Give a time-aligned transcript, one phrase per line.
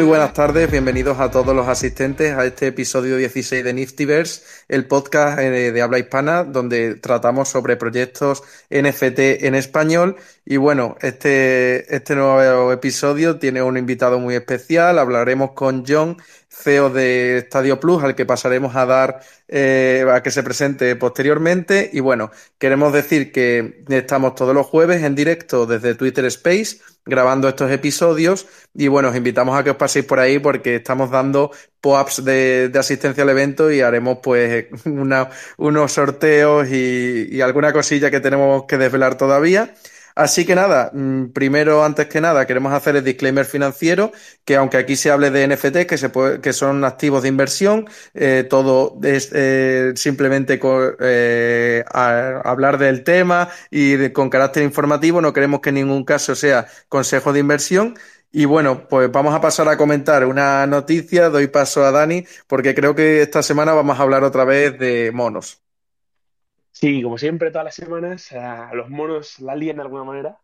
[0.00, 4.86] Muy buenas tardes, bienvenidos a todos los asistentes a este episodio 16 de Niftyverse, el
[4.86, 10.16] podcast eh, de habla hispana donde tratamos sobre proyectos NFT en español.
[10.46, 14.98] Y bueno, este, este nuevo episodio tiene un invitado muy especial.
[14.98, 16.16] Hablaremos con John,
[16.60, 21.90] CEO de Estadio Plus, al que pasaremos a dar eh, a que se presente posteriormente.
[21.92, 27.48] Y bueno, queremos decir que estamos todos los jueves en directo desde Twitter Space grabando
[27.48, 31.50] estos episodios y bueno, os invitamos a que os paséis por ahí porque estamos dando
[31.80, 34.66] pop-ups de, asistencia al evento y haremos pues
[35.56, 39.74] unos sorteos y, y alguna cosilla que tenemos que desvelar todavía.
[40.14, 44.12] Así que nada, mm, primero, antes que nada, queremos hacer el disclaimer financiero,
[44.44, 46.10] que aunque aquí se hable de NFT, que, se
[46.42, 50.58] que son activos de inversión, eh, todo es eh, simplemente
[51.00, 56.66] eh, hablar del tema y con carácter informativo, no queremos que en ningún caso sea
[56.88, 57.94] consejo de inversión.
[58.32, 62.74] Y bueno, pues vamos a pasar a comentar una noticia, doy paso a Dani, porque
[62.76, 65.62] creo que esta semana vamos a hablar otra vez de monos.
[66.80, 70.40] Sí, como siempre, todas las semanas uh, los monos la lían de alguna manera.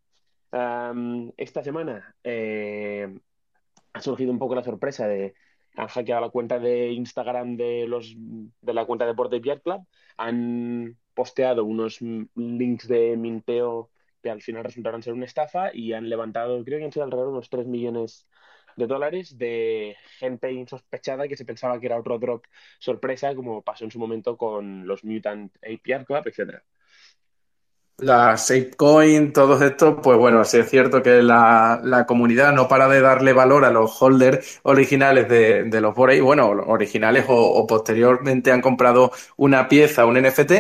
[1.37, 3.19] Esta semana eh,
[3.95, 5.35] ha surgido un poco la sorpresa de
[5.77, 9.87] han hackeado la cuenta de Instagram de los de la cuenta de Deporte Beer Club,
[10.19, 13.91] han posteado unos links de minteo
[14.23, 17.29] que al final resultaron ser una estafa y han levantado, creo que han sido alrededor
[17.29, 18.27] de unos 3 millones
[18.77, 22.45] de dólares de gente insospechada que se pensaba que era otro drop
[22.79, 26.61] sorpresa, como pasó en su momento con los Mutant APR Club, etc.
[27.99, 32.89] La SaveCoin, todos estos, pues bueno, sí es cierto que la, la, comunidad no para
[32.89, 37.67] de darle valor a los holders originales de, de los Borei, bueno, originales o, o,
[37.67, 40.53] posteriormente han comprado una pieza, un NFT,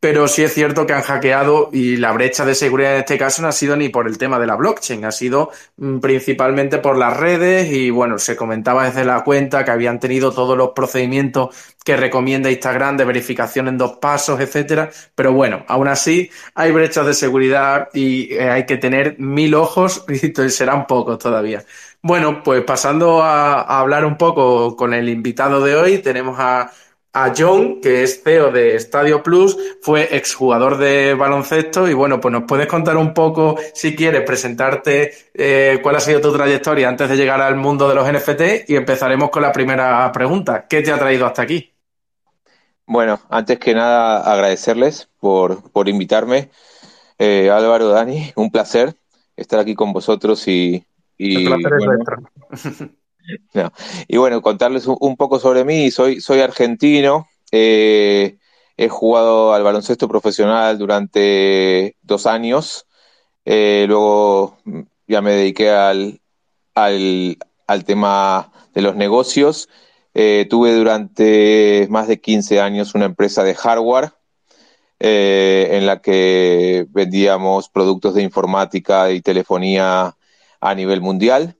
[0.00, 3.42] pero sí es cierto que han hackeado y la brecha de seguridad en este caso
[3.42, 6.96] no ha sido ni por el tema de la blockchain, ha sido mm, principalmente por
[6.96, 11.54] las redes y bueno, se comentaba desde la cuenta que habían tenido todos los procedimientos
[11.84, 17.04] que recomienda Instagram de verificación en dos pasos, etcétera, pero bueno, aún así hay brechas
[17.06, 21.64] de seguridad y eh, hay que tener mil ojos y serán pocos todavía.
[22.02, 26.70] Bueno, pues pasando a, a hablar un poco con el invitado de hoy, tenemos a
[27.12, 32.32] a John, que es CEO de Estadio Plus, fue exjugador de baloncesto y bueno, pues
[32.32, 37.08] nos puedes contar un poco, si quieres, presentarte eh, cuál ha sido tu trayectoria antes
[37.08, 40.66] de llegar al mundo de los NFT y empezaremos con la primera pregunta.
[40.68, 41.72] ¿Qué te ha traído hasta aquí?
[42.86, 46.50] Bueno, antes que nada agradecerles por, por invitarme.
[47.18, 48.94] Eh, Álvaro, Dani, un placer
[49.36, 50.84] estar aquí con vosotros y...
[51.18, 52.90] y El placer es nuestro.
[54.08, 55.90] Y bueno, contarles un, poco sobre mí.
[55.90, 57.28] Soy, soy argentino.
[57.52, 58.38] Eh,
[58.76, 62.86] he jugado al baloncesto profesional durante dos años.
[63.44, 64.58] Eh, luego
[65.06, 66.20] ya me dediqué al,
[66.74, 69.68] al, al, tema de los negocios.
[70.14, 74.12] Eh, tuve durante más de 15 años una empresa de hardware
[75.02, 80.14] en la que vendíamos productos de informática y telefonía
[80.60, 81.56] a nivel mundial.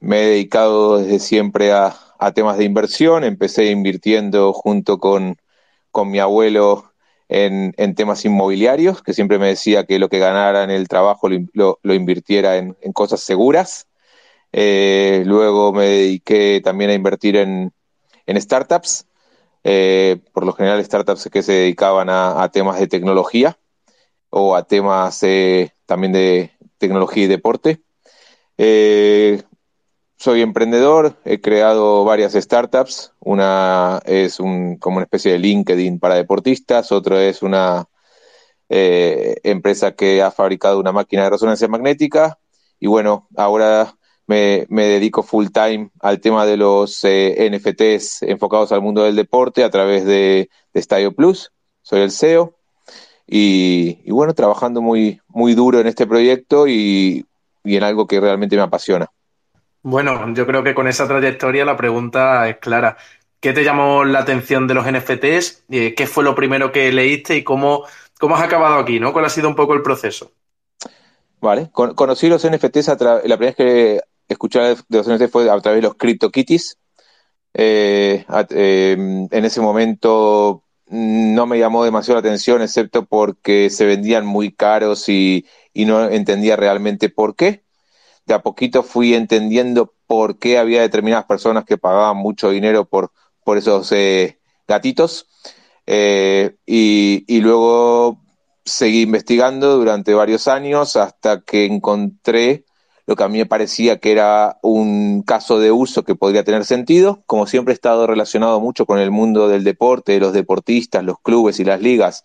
[0.00, 1.96] Me he dedicado desde siempre a,
[2.34, 3.24] temas de inversión.
[3.24, 5.36] Empecé invirtiendo junto con,
[6.06, 6.92] mi abuelo
[7.28, 11.78] en, temas inmobiliarios, que siempre me decía que lo que ganara en el trabajo lo,
[11.82, 13.88] invirtiera en, cosas seguras.
[14.52, 17.72] Eh, luego me dediqué también a invertir en,
[18.28, 19.06] startups,
[19.64, 23.58] eh, por lo general startups que se dedicaban a, temas de tecnología
[24.30, 27.80] o a temas eh, también de tecnología y deporte.
[30.20, 33.12] Soy emprendedor, he creado varias startups.
[33.20, 37.86] Una es como una especie de LinkedIn para deportistas, otra es una
[38.68, 42.38] eh, empresa que ha fabricado una máquina de resonancia magnética.
[42.80, 43.94] Y bueno, ahora
[44.26, 49.62] me, dedico full time al tema de los eh, NFTs enfocados al mundo del deporte
[49.62, 51.52] a través de, de Stadio Plus.
[51.82, 52.56] Soy el CEO.
[53.24, 57.24] Y, bueno, trabajando muy, muy duro en este proyecto y
[57.64, 59.12] en algo que realmente me apasiona.
[59.82, 62.96] Bueno, yo creo que con esa trayectoria la pregunta es clara.
[63.40, 65.64] ¿Qué te llamó la atención de los NFTs?
[65.70, 67.84] Eh, ¿Qué fue lo primero que leíste y cómo,
[68.18, 68.98] cómo has acabado aquí?
[68.98, 69.12] ¿no?
[69.12, 70.32] ¿Cuál ha sido un poco el proceso?
[71.40, 75.60] Vale, conocí los NFTs, a la primera vez que escuché de los NFTs fue a
[75.60, 76.78] través de los CryptoKitties.
[77.54, 84.26] Eh, em, en ese momento no me llamó demasiado la atención, excepto porque se vendían
[84.26, 85.44] muy caros y
[85.74, 87.62] no entendía realmente por qué
[88.28, 93.10] de a poquito fui entendiendo por qué había determinadas personas que pagaban mucho dinero por,
[93.42, 94.38] por esos eh,
[94.68, 95.26] gatitos.
[95.86, 98.20] Eh, y, luego
[98.64, 102.66] seguí investigando durante varios años hasta que encontré
[103.06, 106.66] lo que a mí me parecía que era un caso de uso que podría tener
[106.66, 107.22] sentido.
[107.24, 111.58] Como siempre he estado relacionado mucho con el mundo del deporte, los deportistas, los clubes
[111.58, 112.24] y las ligas,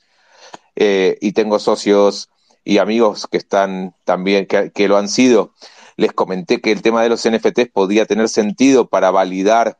[0.76, 2.30] eh, y tengo socios
[2.66, 5.54] y amigos que están también, que, lo han sido,
[5.98, 9.78] les comenté que el tema de los NFTs podía tener sentido para validar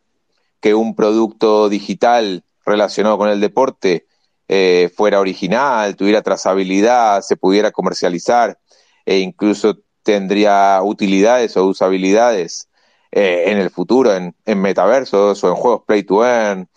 [0.60, 4.08] que un producto digital relacionado con el deporte
[4.48, 8.60] eh, fuera original, tuviera trazabilidad, se pudiera comercializar
[9.06, 12.70] e incluso tendría utilidades o usabilidades
[13.12, 16.70] eh, en el futuro, en, en, metaversos o en juegos play to earn,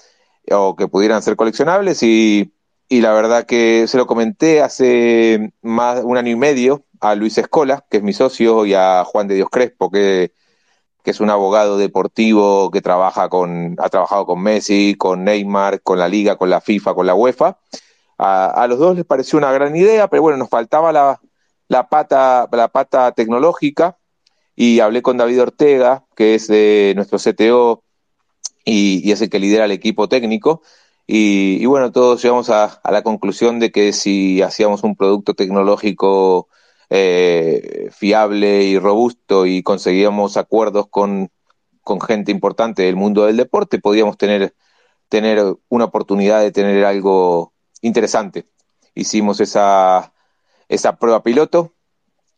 [0.51, 2.03] o que pudieran ser coleccionables.
[2.03, 2.53] Y,
[2.89, 7.39] y, la verdad que se lo comenté hace más un año y medio a Luis
[7.39, 10.33] Escola, que es mi socio, y a Juan de Dios Crespo, que,
[11.03, 15.99] que es un abogado deportivo que trabaja con, ha trabajado con Messi, con Neymar, con
[15.99, 17.59] la Liga, con la FIFA, con la UEFA.
[18.19, 21.21] A, los dos les pareció una gran idea, pero bueno, nos faltaba la,
[21.69, 23.99] la pata, la pata tecnológica
[24.57, 27.85] y hablé con David Ortega, que es de nuestro CTO
[28.65, 30.63] y, es el que lidera el equipo técnico.
[31.07, 36.49] Y, bueno, todos llegamos a, la conclusión de que si hacíamos un producto tecnológico
[36.91, 41.31] eh, fiable y robusto y conseguíamos acuerdos con,
[41.83, 44.55] con gente importante del mundo del deporte, podíamos tener,
[45.09, 47.53] tener una oportunidad de tener algo
[47.83, 48.49] interesante.
[48.95, 50.13] Hicimos esa,
[50.69, 51.75] esa prueba piloto.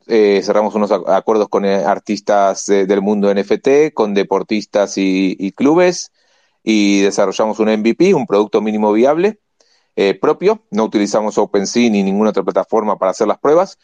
[0.06, 6.12] Eh, cerramos unos acuerdos con eh, artistas del mundo NFT, con deportistas y, clubes
[6.70, 9.41] y desarrollamos un MVP, un producto mínimo viable
[9.97, 10.67] eh, propio.
[10.70, 13.79] No utilizamos OpenSea ni ninguna otra plataforma para hacer las pruebas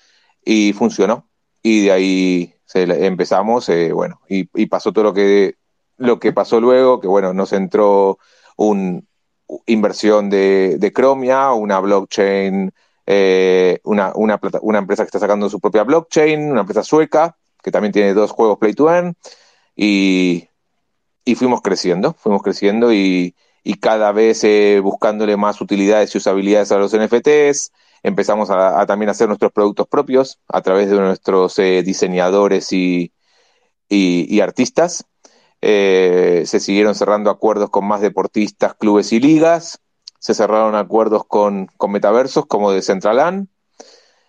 [0.44, 1.26] y funcionó.
[1.62, 5.54] Y de ahí empezamos, bueno, y, pasó todo lo que,
[5.96, 8.19] lo que pasó luego, que bueno, nos entró
[8.58, 9.00] una
[9.64, 12.70] inversión de, de Chromia, una blockchain
[13.06, 17.70] eh, una, una, una, empresa que está sacando su propia blockchain, una empresa sueca, que
[17.70, 19.16] también tiene dos juegos Play to Earn,
[19.75, 20.48] y,
[21.25, 26.73] y fuimos creciendo, fuimos creciendo y, y cada vez eh, buscándole más utilidades y usabilidades
[26.73, 27.73] a los NFTs.
[28.03, 33.12] Empezamos a, también a hacer nuestros productos propios a través de nuestros eh, diseñadores y,
[33.88, 35.06] y, artistas.
[35.62, 39.81] se siguieron cerrando acuerdos con más deportistas, clubes y ligas
[40.25, 43.50] se cerraron acuerdos con, con metaversos como de Centralan.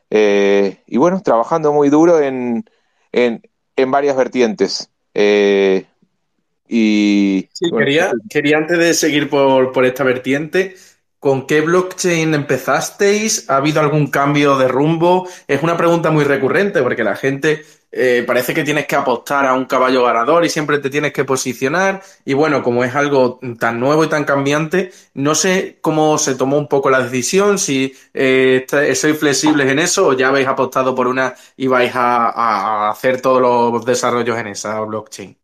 [0.09, 2.65] Eh, y bueno, trabajando muy duro en,
[3.13, 3.41] en,
[3.77, 4.91] en varias vertientes.
[5.13, 5.85] Eh,
[6.67, 10.75] y quería, quería antes de seguir por, por esta vertiente,
[11.25, 13.49] ¿Con qué blockchain empezasteis?
[13.49, 15.27] ¿Ha habido algún cambio de rumbo?
[15.47, 19.55] Es una pregunta muy recurrente porque la gente eh, parece que tienes que apostar a
[19.55, 22.03] un caballo ganador y siempre te tienes que posicionar.
[22.25, 26.59] Y bueno, como es algo tan nuevo y tan cambiante, no sé cómo se tomó
[26.59, 31.07] un poco la decisión, si eh, sois flexibles en eso o ya habéis apostado por
[31.07, 35.35] una y vais a hacer todos los desarrollos en esa blockchain.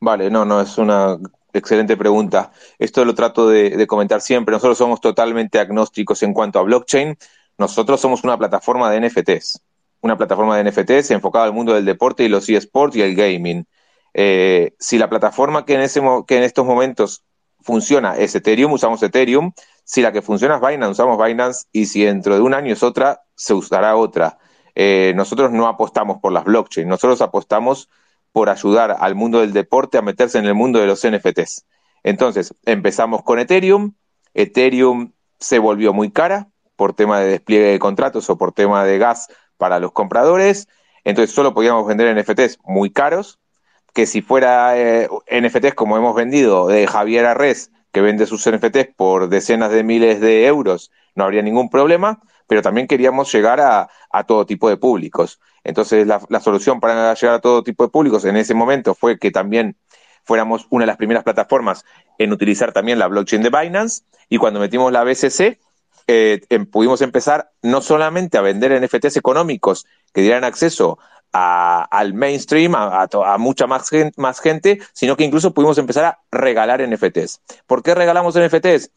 [0.00, 1.18] Vale, no, no, es una
[1.52, 2.52] Excelente pregunta.
[2.78, 4.52] Esto lo trato de, comentar siempre.
[4.52, 7.18] Nosotros somos totalmente agnósticos en cuanto a blockchain.
[7.58, 9.60] Nosotros somos una plataforma de NFTs.
[10.00, 13.66] Una plataforma de NFTs enfocada al mundo del deporte y los eSports y el gaming.
[14.14, 17.24] Eh, si la plataforma que en, ese, que en estos momentos
[17.60, 19.52] funciona es Ethereum, usamos Ethereum.
[19.84, 21.66] Si la que funciona es Binance, usamos Binance.
[21.72, 24.38] Y si dentro de un año es otra, se usará otra.
[24.76, 26.86] Eh, nosotros no apostamos por las blockchain.
[26.86, 27.88] Nosotros apostamos
[28.32, 31.66] por ayudar al mundo del deporte a meterse en el mundo de los NFTs.
[32.02, 33.94] Entonces, empezamos con Ethereum.
[34.34, 38.98] Ethereum se volvió muy cara por tema de despliegue de contratos o por tema de
[38.98, 40.68] gas para los compradores.
[41.04, 43.38] Entonces, solo podíamos vender NFTs muy caros,
[43.92, 48.94] que si fuera eh, NFTs como hemos vendido de Javier Arres, que vende sus NFTs
[48.96, 52.20] por decenas de miles de euros, no habría ningún problema,
[52.50, 53.88] pero también queríamos llegar a,
[54.24, 55.38] todo tipo de públicos.
[55.62, 59.30] Entonces, la, solución para llegar a todo tipo de públicos en ese momento fue que
[59.30, 59.76] también
[60.24, 61.84] fuéramos una de las primeras plataformas
[62.18, 64.02] en utilizar también la blockchain de Binance.
[64.28, 65.60] Y cuando metimos la BCC,
[66.08, 70.98] eh, em, pudimos empezar no solamente a vender NFTs económicos que dieran acceso
[71.30, 76.18] al mainstream, a, a, mucha más gente, más gente, sino que incluso pudimos empezar a
[76.32, 77.42] regalar NFTs.
[77.68, 78.90] ¿Por qué regalamos NFTs?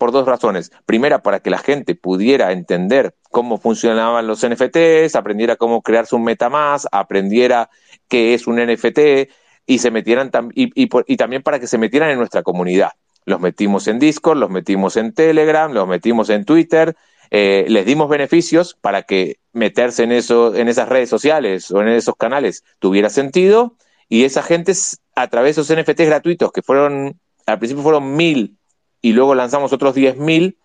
[0.00, 0.72] Por dos razones.
[0.86, 6.24] Primera, para que la gente pudiera entender cómo funcionaban los NFTs, aprendiera cómo crearse un
[6.24, 7.68] MetaMask, aprendiera
[8.08, 9.28] qué es un NFT
[9.66, 12.92] y se metieran y, y, también para que se metieran en nuestra comunidad.
[13.26, 16.96] Los metimos en Discord, los metimos en Telegram, los metimos en Twitter,
[17.30, 21.88] eh, les dimos beneficios para que meterse en eso, en esas redes sociales o en
[21.88, 23.76] esos canales tuviera sentido
[24.08, 24.72] y esa gente
[25.14, 28.56] a través de esos NFTs gratuitos que fueron al principio fueron mil
[29.02, 30.56] y luego lanzamos otros 10.000,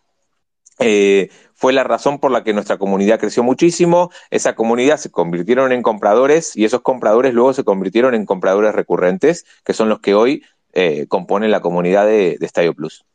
[0.80, 4.12] eh, fue la razón por la que nuestra comunidad creció muchísimo.
[4.30, 9.46] Esa comunidad se convirtieron en compradores y esos compradores luego se convirtieron en compradores recurrentes,
[9.64, 13.06] que son los que hoy eh, componen la comunidad de, de Estadio Plus.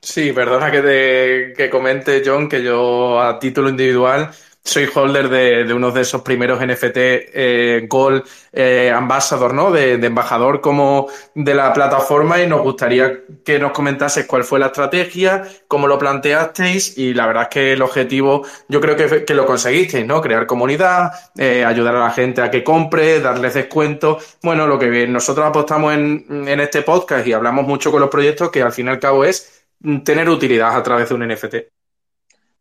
[0.00, 4.30] Sí, perdona que, te, que comente, John, que yo a título individual
[4.64, 9.70] soy holder de, de uno de esos primeros NFT eh, Gold eh, Ambassador, ¿no?
[9.70, 14.58] De, de, embajador como de la plataforma y nos gustaría que nos comentases cuál fue
[14.58, 19.24] la estrategia, cómo lo planteasteis y la verdad es que el objetivo yo creo que,
[19.26, 20.22] que lo conseguisteis, ¿no?
[20.22, 24.18] Crear comunidad, eh, ayudar a la gente a que compre, darles descuento.
[24.42, 28.50] Bueno, lo que nosotros apostamos en, en este podcast y hablamos mucho con los proyectos
[28.50, 29.66] que al fin y al cabo es
[30.04, 31.73] tener utilidad a través de un NFT.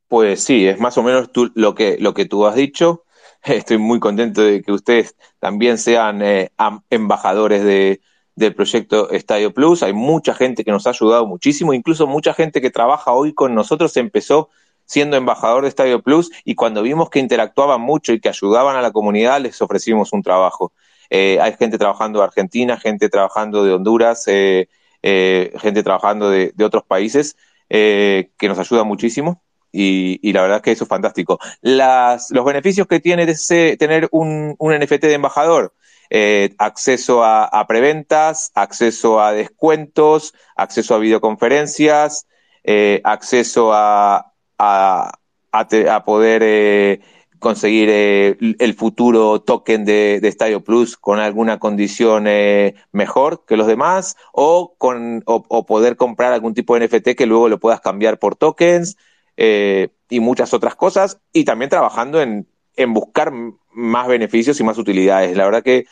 [0.07, 3.03] Pues sí, es más o menos tú, lo, que, lo que tú has dicho.
[3.43, 6.51] Estoy muy contento de que ustedes también sean eh,
[6.89, 8.01] embajadores de,
[8.35, 9.83] del proyecto Estadio Plus.
[9.83, 13.53] Hay mucha gente que nos ha ayudado muchísimo, incluso mucha gente que trabaja hoy con
[13.55, 14.49] nosotros empezó
[14.85, 18.81] siendo embajador de Estadio Plus y cuando vimos que interactuaban mucho y que ayudaban a
[18.81, 20.73] la comunidad, les ofrecimos un trabajo.
[21.09, 24.67] Eh, hay gente trabajando de Argentina, gente trabajando de Honduras, eh,
[25.01, 27.35] eh gente trabajando de, de otros países
[27.69, 29.42] eh, que nos ayuda muchísimo
[29.73, 31.39] y, y, la verdad que eso es fantástico.
[31.61, 35.73] Las, los beneficios que tiene ese, tener un, un, NFT de embajador,
[36.09, 42.27] eh, acceso a, a, preventas, acceso a descuentos, acceso a videoconferencias,
[42.63, 45.11] eh, acceso a, a,
[45.51, 47.01] a poder eh,
[47.39, 53.57] conseguir eh, el futuro token de, de, Estadio Plus con alguna condición eh, mejor que
[53.57, 57.59] los demás o, con, o, o poder comprar algún tipo de NFT que luego lo
[57.59, 58.97] puedas cambiar por tokens
[59.37, 63.31] eh, y muchas otras cosas, y también trabajando en, en, buscar
[63.71, 65.35] más beneficios y más utilidades.
[65.35, 65.85] La verdad que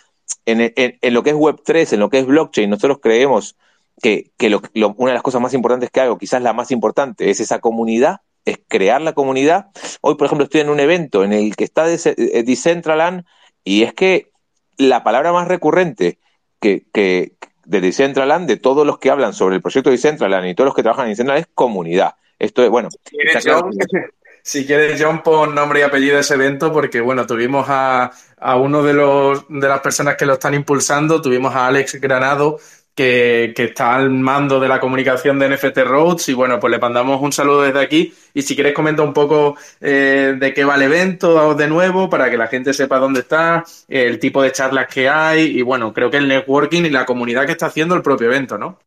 [0.45, 3.57] en, en, lo que es Web3, en lo que es blockchain, nosotros creemos
[4.01, 7.39] que, que una de las cosas más importantes que hago, quizás la más importante, es
[7.39, 9.67] esa comunidad, es crear la comunidad.
[10.01, 13.25] Hoy, por ejemplo, estoy en un evento en el que está eh, Decentraland
[13.63, 14.31] y es que
[14.77, 16.19] la palabra más recurrente
[16.59, 17.33] que, que
[17.65, 20.75] de Decentraland, de todos los que hablan sobre el proyecto de Decentraland y todos los
[20.75, 22.15] que trabajan en Decentraland, es comunidad.
[22.41, 22.89] Esto es, bueno.
[22.89, 23.71] Si quieres, John,
[24.41, 28.55] si quieres, John, pon nombre y apellido de ese evento, porque, bueno, tuvimos a, a
[28.55, 32.57] uno de, los, de las personas que lo están impulsando, tuvimos a Alex Granado,
[32.95, 36.79] que, que, está al mando de la comunicación de NFT Roads y bueno, pues le
[36.79, 40.75] mandamos un saludo desde aquí y si quieres comenta un poco eh, de qué va
[40.75, 44.87] el evento de nuevo para que la gente sepa dónde está, el tipo de charlas
[44.87, 48.01] que hay y bueno, creo que el networking y la comunidad que está haciendo el
[48.01, 48.79] propio evento, ¿no?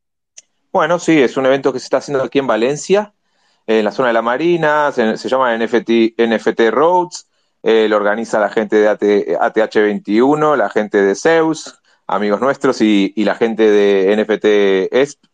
[0.72, 3.14] Bueno, sí, es un evento que se está haciendo aquí en Valencia,
[3.66, 7.28] en la zona de la Marina, se, llama NFT, NFT Roads,
[7.62, 13.12] eh, lo organiza la gente de AT, ATH21, la gente de Zeus, amigos nuestros, y,
[13.16, 15.24] y la gente de NFT ESP,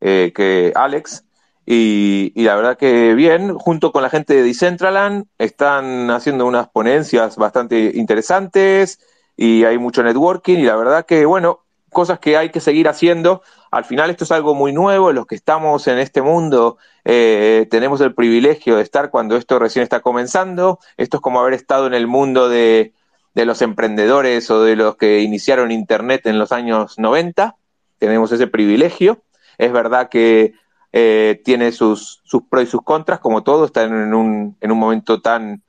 [0.00, 1.24] eh, que Alex.
[1.66, 6.68] Y, y, la verdad que bien, junto con la gente de Decentraland, están haciendo unas
[6.68, 9.00] ponencias bastante interesantes
[9.36, 11.65] y hay mucho networking y la verdad que, bueno,
[11.96, 13.40] cosas que hay que seguir haciendo.
[13.70, 16.76] Al final esto es algo muy nuevo, los que estamos en este mundo
[17.06, 20.78] eh, tenemos el privilegio de estar cuando esto recién está comenzando.
[20.98, 22.92] Esto es como haber estado en el mundo de,
[23.34, 27.56] de los emprendedores o de los que iniciaron Internet en los años 90.
[27.96, 29.22] Tenemos ese privilegio.
[29.56, 30.52] Es verdad que
[30.92, 34.78] eh, tiene sus, sus pros y sus contras, como todo, está en un, en un
[34.78, 35.62] momento tan,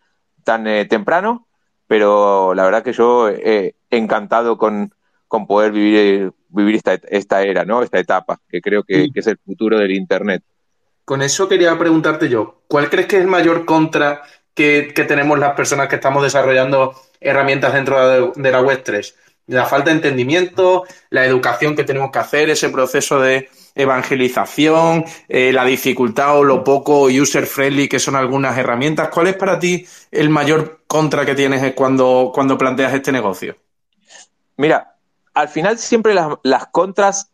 [0.44, 1.48] tan eh, temprano,
[1.88, 4.92] pero la verdad que yo he encantado con,
[5.28, 7.84] con poder vivir, vivir esta, esta era, ¿no?
[7.84, 9.12] Esta etapa, que creo que, sí.
[9.12, 10.44] que, es el futuro del Internet.
[11.06, 15.40] Con eso quería preguntarte yo, ¿cuál crees que es el mayor contra que, que tenemos
[15.40, 19.16] las personas que estamos desarrollando herramientas dentro de, de la Web 3?
[19.48, 25.54] La falta de entendimiento, la educación que tenemos que hacer, ese proceso de evangelización, eh,
[25.54, 29.10] la dificultad o lo poco user friendly que son algunas herramientas.
[29.10, 33.56] ¿Cuál es para ti el mayor contra que tienes cuando, cuando planteas este negocio?
[34.58, 34.97] Mira,
[35.38, 37.32] al final siempre las, las, contras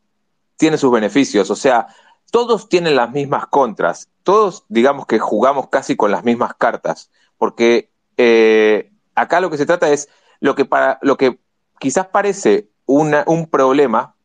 [0.57, 1.87] tienen sus beneficios, o sea,
[2.31, 7.91] todos tienen las mismas contras, todos digamos que jugamos casi con las mismas cartas, porque
[8.17, 10.09] eh, acá lo que se trata es
[10.41, 11.39] lo que para lo que
[11.79, 14.15] quizás parece una, un problema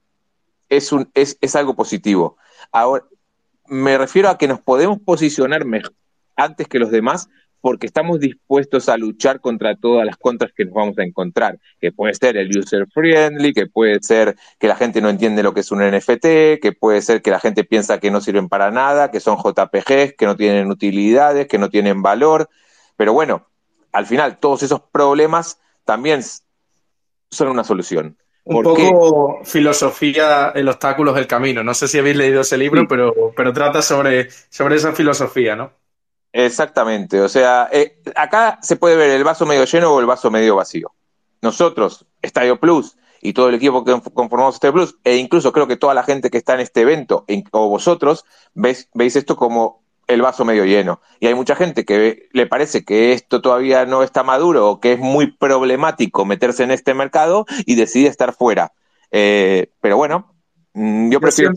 [0.69, 2.37] es, un, es, es algo positivo.
[2.73, 3.05] Ahora,
[3.67, 5.95] me refiero a que nos podemos posicionar mejor,
[6.35, 7.29] antes que los demás
[7.61, 11.93] porque estamos dispuestos a luchar contra todas las contras que nos vamos a encontrar, que
[11.93, 15.61] puede ser el user friendly, que puede ser que la gente no entiende lo que
[15.61, 19.11] es un NFT, que puede ser que la gente piensa que no sirven para nada,
[19.11, 22.49] que son JPGs, que no tienen utilidades, que no tienen valor,
[22.97, 23.47] pero bueno,
[23.93, 26.23] al final todos esos problemas también
[27.31, 28.17] son una solución.
[28.45, 29.51] Un poco qué?
[29.51, 31.63] filosofía, el obstáculo es el camino.
[31.63, 32.87] No sé si habéis leído ese libro, sí.
[32.89, 35.73] pero, pero trata sobre, sobre esa filosofía, ¿no?
[36.33, 40.31] Exactamente, o sea, eh, acá se puede ver el vaso medio lleno o el vaso
[40.31, 40.93] medio vacío.
[41.41, 45.77] Nosotros, Estadio Plus y todo el equipo que conformamos Estadio Plus, e incluso creo que
[45.77, 50.23] toda la gente que está en este evento, o vosotros, veis, veis esto como el
[50.23, 51.01] vaso medio lleno.
[51.21, 54.95] Y hay mucha gente que le parece que esto todavía no está maduro o que
[54.95, 58.73] es muy problemático meterse en este mercado y decide estar fuera.
[59.11, 60.35] Eh, pero bueno,
[60.73, 61.53] mm, yo prefiero...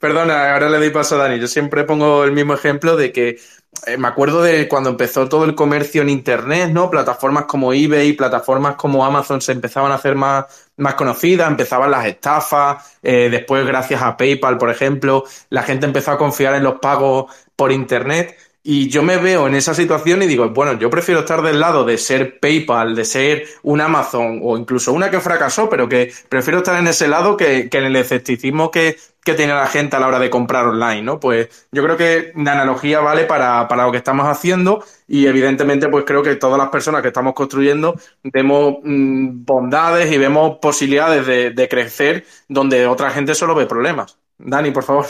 [0.00, 1.38] Perdona, ahora le doy paso a Dani.
[1.38, 3.38] Yo siempre pongo el mismo ejemplo de que
[3.86, 6.88] eh, me acuerdo de cuando empezó todo el comercio en Internet, ¿no?
[6.90, 10.46] Plataformas como eBay, plataformas como Amazon se empezaban a hacer más,
[10.78, 16.12] más conocidas, empezaban las estafas, eh, después gracias a PayPal, por ejemplo, la gente empezó
[16.12, 18.36] a confiar en los pagos por Internet.
[18.62, 21.84] Y yo me veo en esa situación y digo, bueno, yo prefiero estar del lado
[21.84, 26.58] de ser PayPal, de ser un Amazon o incluso una que fracasó, pero que prefiero
[26.58, 28.96] estar en ese lado que, en el escepticismo que,
[29.36, 31.20] tiene la gente a la hora de comprar online, ¿no?
[31.20, 35.86] Pues yo creo que la analogía vale para, para lo que estamos haciendo y evidentemente
[35.88, 41.24] pues creo que todas las personas que estamos construyendo vemos mm, bondades y vemos posibilidades
[41.26, 44.18] de, de crecer donde otra gente solo ve problemas.
[44.36, 45.06] Dani, por favor.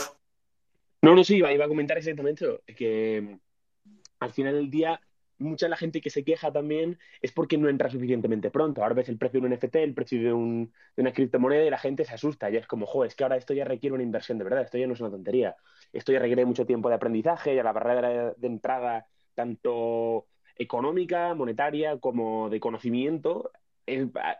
[1.01, 3.39] No, no, sí, iba, a comentar exactamente eso, que mm,
[4.19, 4.99] al final del día
[5.39, 8.83] mucha de la gente que se queja también es porque no entra suficientemente pronto.
[8.83, 11.69] Ahora ves el precio de un NFT, el precio de, un, de una criptomoneda y
[11.69, 12.49] la gente se asusta.
[12.51, 14.77] Y es como, joder, es que ahora esto ya requiere una inversión de verdad, esto
[14.77, 15.55] ya no es una tontería.
[15.91, 21.97] Esto ya requiere mucho tiempo de aprendizaje, ya la barrera de entrada, tanto económica, monetaria,
[21.99, 23.51] como de conocimiento,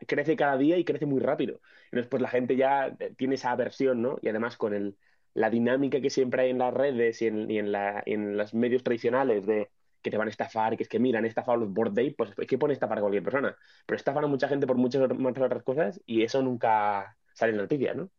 [0.08, 1.62] crece cada día y crece muy rápido.
[1.86, 4.18] Entonces, pues la gente ya tiene esa aversión, ¿no?
[4.22, 4.98] Y además con el
[5.34, 9.46] la dinámica que siempre hay en las redes y en, la, en los medios tradicionales
[9.46, 9.70] de
[10.02, 12.32] que te van a estafar, que es que mira, han estafado los board day, pues
[12.38, 13.56] es que pone estafar a cualquier persona.
[13.86, 17.64] Pero estafan a mucha gente por muchas otras cosas y eso nunca sale en la
[17.64, 18.10] noticia, ¿no?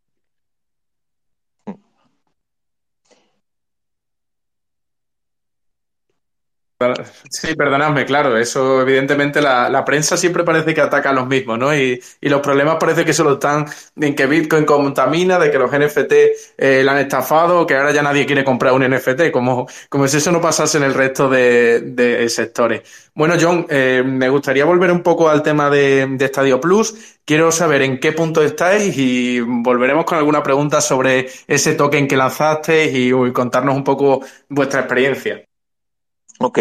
[7.30, 11.74] Sí, perdonadme, claro, eso evidentemente la, prensa siempre parece que ataca a los mismos, ¿no?
[11.74, 13.66] Y, los problemas parece que solo están
[13.96, 16.12] en que Bitcoin contamina, de que los NFT
[16.56, 20.16] eh, la han estafado, que ahora ya nadie quiere comprar un NFT, como, como si
[20.16, 22.82] eso no pasase en el resto de, sectores.
[23.14, 27.18] Bueno, John, eh, me gustaría volver un poco al tema de, de Stadio Plus.
[27.24, 32.16] Quiero saber en qué punto estáis y volveremos con alguna pregunta sobre ese token que
[32.16, 35.42] lanzasteis y contarnos un poco vuestra experiencia.
[36.38, 36.58] Ok.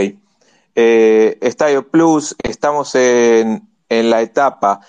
[0.75, 4.79] Eh, Estadio Plus, estamos en, la etapa.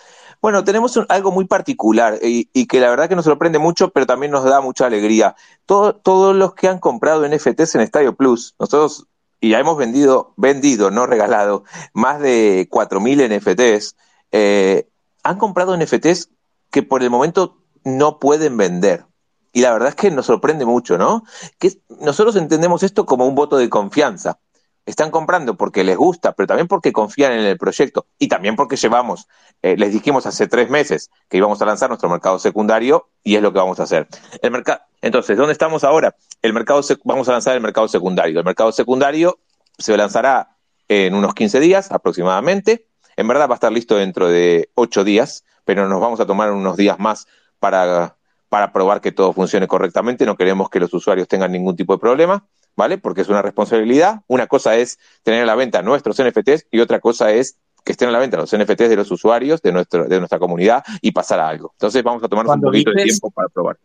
[0.40, 4.30] Bueno, tenemos algo muy particular y, que la verdad que nos sorprende mucho, pero también
[4.30, 5.34] nos da mucha alegría.
[5.66, 9.06] todos los que han comprado NFTs en Estadio Plus, nosotros
[9.42, 13.96] y ya hemos vendido, vendido, no regalado, más de 4.000 NFTs,
[14.30, 14.88] eh,
[15.24, 16.30] han comprado NFTs
[16.70, 19.04] que por el momento no pueden vender.
[19.52, 21.24] Y la verdad es que nos sorprende mucho, ¿no?
[21.58, 24.38] Que nosotros entendemos esto como un voto de confianza
[24.84, 28.76] están comprando porque les gusta, pero también porque confían en el proyecto y también porque
[28.76, 29.28] llevamos,
[29.62, 33.42] eh, les dijimos hace tres meses que íbamos a lanzar nuestro mercado secundario y es
[33.42, 34.08] lo que vamos a hacer.
[34.40, 36.16] El mercado, entonces, ¿dónde estamos ahora?
[36.42, 38.38] El mercado, vamos a lanzar el mercado secundario.
[38.38, 39.38] El mercado secundario
[39.78, 40.56] se lanzará
[40.88, 42.86] en unos 15 días aproximadamente.
[43.16, 46.50] En verdad va a estar listo dentro de ocho días, pero nos vamos a tomar
[46.50, 47.26] unos días más
[47.58, 48.16] para,
[48.48, 50.26] para probar que todo funcione correctamente.
[50.26, 52.46] No queremos que los usuarios tengan ningún tipo de problema.
[52.76, 52.98] ¿Vale?
[52.98, 54.22] Porque es una responsabilidad.
[54.26, 58.08] Una cosa es tener a la venta nuestros NFTs y otra cosa es que estén
[58.08, 61.40] a la venta los NFTs de los usuarios de, nuestro, de nuestra comunidad y pasar
[61.40, 61.72] a algo.
[61.72, 63.78] Entonces vamos a tomarnos un poquito de tiempo para probar.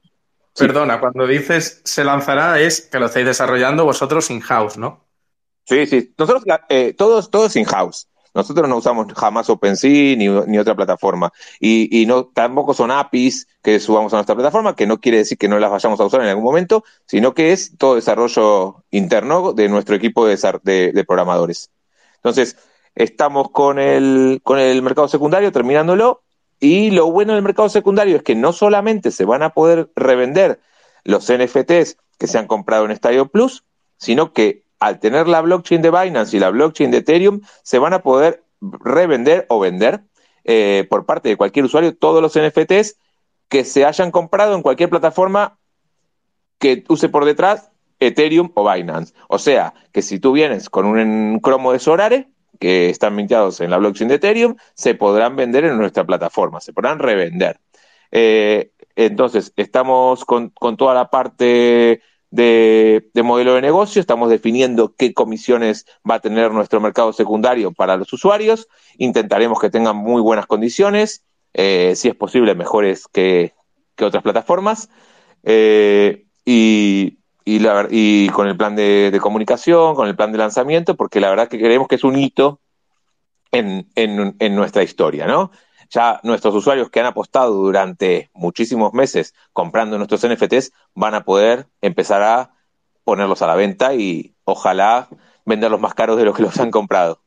[0.57, 5.05] Perdona, cuando dices se lanzará es que lo estáis desarrollando vosotros in-house, ¿no?
[5.65, 6.13] Sí, sí.
[6.17, 8.07] Nosotros, eh, todos, todos in-house.
[8.37, 11.33] Nosotros no usamos jamás OpenSea ni, ni otra plataforma.
[11.59, 15.39] Y, y, no, tampoco son APIs que subamos a nuestra plataforma, que no quiere decir
[15.39, 19.53] que no las vayamos a usar en algún momento, sino que es todo desarrollo interno
[19.53, 20.37] de nuestro equipo de,
[20.93, 21.71] de, programadores.
[22.17, 22.57] Entonces,
[22.93, 26.21] estamos con el, con el mercado secundario terminándolo.
[26.59, 30.59] Y lo bueno del mercado secundario es que no solamente se van a poder revender
[31.03, 33.63] los NFTs que se han comprado en Stadio Plus,
[33.97, 37.93] sino que al tener la blockchain de Binance y la blockchain de Ethereum, se van
[37.93, 40.01] a poder revender o vender
[40.43, 42.97] eh, por parte de cualquier usuario todos los NFTs
[43.49, 45.57] que se hayan comprado en cualquier plataforma
[46.59, 49.13] que use por detrás Ethereum o Binance.
[49.27, 53.69] O sea, que si tú vienes con un cromo de Sorare, que están mintiados en
[53.69, 57.59] la blockchain de Ethereum, se podrán vender en nuestra plataforma, se podrán revender.
[58.11, 65.13] Eh, entonces, estamos con, con toda la parte de, modelo de negocio, estamos definiendo qué
[65.13, 70.45] comisiones va a tener nuestro mercado secundario para los usuarios, intentaremos que tengan muy buenas
[70.45, 73.53] condiciones, eh, si es posible mejores que,
[73.99, 74.89] otras plataformas,
[75.43, 81.19] eh, y, y, con el plan de, de, comunicación, con el plan de lanzamiento, porque
[81.19, 82.59] la verdad que creemos que es un hito
[83.51, 85.51] en, en, en nuestra historia, ¿no?
[85.89, 91.67] Ya nuestros usuarios que han apostado durante muchísimos meses comprando nuestros NFTs van a poder
[91.81, 92.51] empezar a
[93.03, 95.07] ponerlos a la venta y ojalá
[95.45, 97.21] venderlos más caros de lo que los han comprado.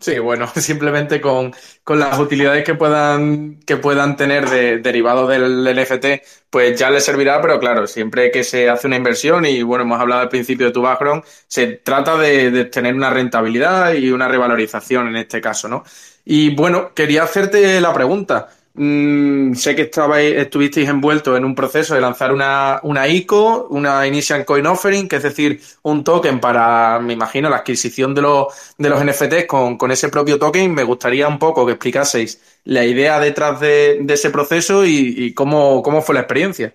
[0.00, 5.64] Sí, bueno, simplemente con, con, las utilidades que puedan, que puedan tener de, derivado del
[5.64, 9.84] NFT, pues ya les servirá, pero claro, siempre que se hace una inversión, y bueno,
[9.84, 14.10] hemos hablado al principio de tu background, se trata de, de tener una rentabilidad y
[14.10, 15.84] una revalorización en este caso, ¿no?
[16.24, 18.48] Y bueno, quería hacerte la pregunta.
[18.76, 24.04] Mm, sé que estabais, estuvisteis envueltos en un proceso de lanzar una, una ICO, una
[24.04, 28.74] Initial Coin Offering, que es decir, un token para, me imagino, la adquisición de los,
[28.76, 30.74] de los NFTs con, con ese propio token.
[30.74, 35.82] Me gustaría un poco que explicaseis la idea detrás de, ese proceso y, y, cómo,
[35.82, 36.74] cómo fue la experiencia.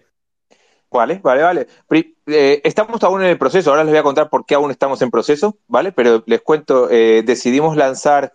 [0.91, 1.67] Vale, vale, vale.
[2.27, 5.01] Eh, estamos aún en el proceso, ahora les voy a contar por qué aún estamos
[5.01, 5.91] en proceso, ¿vale?
[5.91, 8.33] Pero les cuento, eh, decidimos lanzar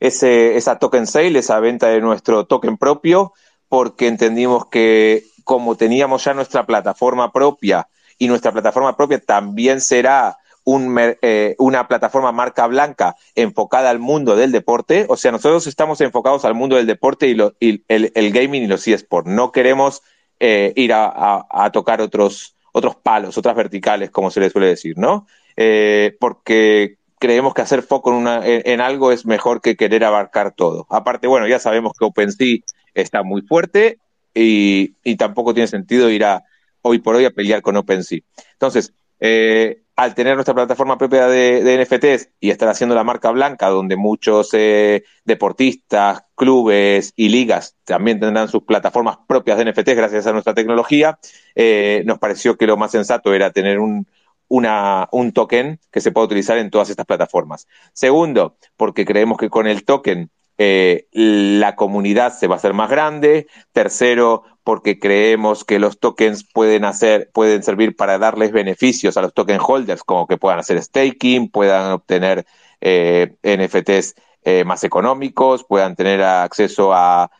[0.00, 3.32] ese, esa token sale, esa venta de nuestro token propio,
[3.68, 10.38] porque entendimos que como teníamos ya nuestra plataforma propia y nuestra plataforma propia también será
[10.66, 16.46] eh, una plataforma marca blanca enfocada al mundo del deporte, o sea, nosotros estamos enfocados
[16.46, 19.28] al mundo del deporte y, el, gaming y los eSports.
[19.28, 20.02] No queremos
[20.40, 25.26] eh, ir a, tocar otros, otros palos, otras verticales, como se les suele decir, ¿no?
[25.54, 30.52] Eh, porque creemos que hacer foco en, una, en, algo es mejor que querer abarcar
[30.52, 30.86] todo.
[30.90, 32.58] Aparte, bueno, ya sabemos que OpenSea
[32.94, 33.98] está muy fuerte
[34.34, 36.44] y, y tampoco tiene sentido ir a
[36.82, 38.20] hoy por hoy a pelear con OpenSea.
[38.52, 43.30] Entonces, eh, al tener nuestra plataforma propia de, de, NFTs y estar haciendo la marca
[43.30, 49.94] blanca, donde muchos eh, deportistas, clubes y ligas también tendrán sus plataformas propias de NFTs
[49.94, 51.18] gracias a nuestra tecnología,
[51.54, 54.06] eh, nos pareció que lo más sensato era tener un,
[54.48, 57.66] una, un token que se pueda utilizar en todas estas plataformas.
[57.92, 62.90] Segundo, porque creemos que con el token eh, la comunidad se va a hacer más
[62.90, 63.48] grande.
[63.72, 69.34] Tercero, porque creemos que los tokens pueden hacer, pueden servir para darles beneficios a los
[69.34, 72.46] token holders, como que puedan hacer staking, puedan obtener
[72.80, 77.30] eh, NFTs eh, más económicos, puedan tener acceso a,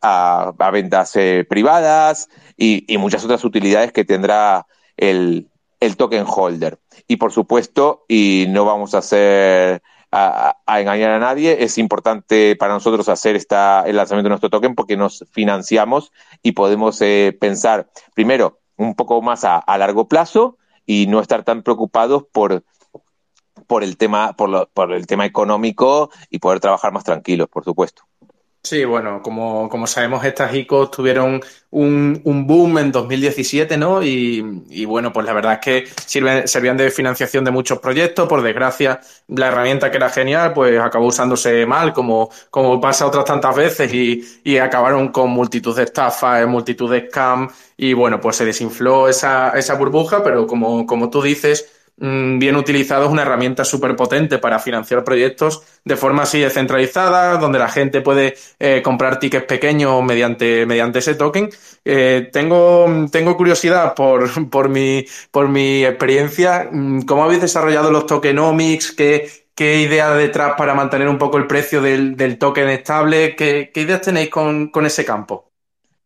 [0.00, 5.48] a, a ventas eh, privadas y, y, muchas otras utilidades que tendrá el,
[5.82, 6.78] el token holder.
[7.08, 12.54] Y por supuesto, y no vamos a hacer a, a, engañar a nadie, es importante
[12.54, 17.36] para nosotros hacer esta, el lanzamiento de nuestro token porque nos financiamos y podemos eh,
[17.40, 22.62] pensar, primero, un poco más a, a, largo plazo y no estar tan preocupados por,
[23.66, 27.64] por, el, tema, por, lo, por el tema económico y poder trabajar más tranquilos, por
[27.64, 28.04] supuesto.
[28.64, 34.04] Sí, bueno, como, como sabemos, estas ICOs tuvieron un, un boom en 2017, ¿no?
[34.04, 38.28] Y, y, bueno, pues la verdad es que sirven, servían de financiación de muchos proyectos.
[38.28, 43.24] Por desgracia, la herramienta que era genial, pues acabó usándose mal, como, como pasa otras
[43.24, 48.36] tantas veces, y, y acabaron con multitud de estafas, multitud de scams, y bueno, pues
[48.36, 53.64] se desinfló esa, esa burbuja, pero como, como tú dices, bien utilizado es una herramienta
[53.64, 59.18] súper potente para financiar proyectos de forma así descentralizada, donde la gente puede eh, comprar
[59.18, 61.50] tickets pequeños mediante, mediante ese token.
[61.84, 66.68] Eh, tengo, tengo curiosidad por, por, mi, por mi experiencia.
[66.70, 68.92] Mm, ¿Cómo habéis desarrollado los tokenomics?
[68.92, 73.36] ¿Qué, qué idea detrás para mantener un poco el precio del, del token estable?
[73.36, 75.50] ¿Qué, ¿Qué, ideas tenéis con, con ese campo?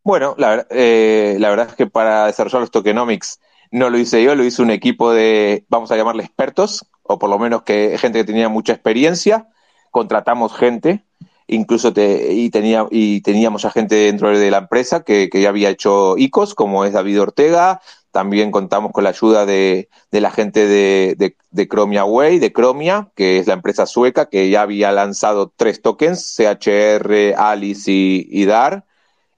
[0.03, 3.39] Bueno, la, eh, la verdad es que para desarrollar los tokenomics
[3.71, 7.29] no lo hice yo, lo hizo un equipo de, vamos a llamarle expertos, o por
[7.29, 9.47] lo menos que gente que tenía mucha experiencia.
[9.91, 11.05] Contratamos gente,
[11.47, 15.49] incluso te, y, tenía, y teníamos a gente dentro de la empresa que, que ya
[15.49, 17.81] había hecho ICOs, como es David Ortega.
[18.11, 22.51] También contamos con la ayuda de, de la gente de, de, de Chromia Way, de
[22.51, 28.27] Chromia, que es la empresa sueca que ya había lanzado tres tokens, CHR, Alice y,
[28.29, 28.86] y DAR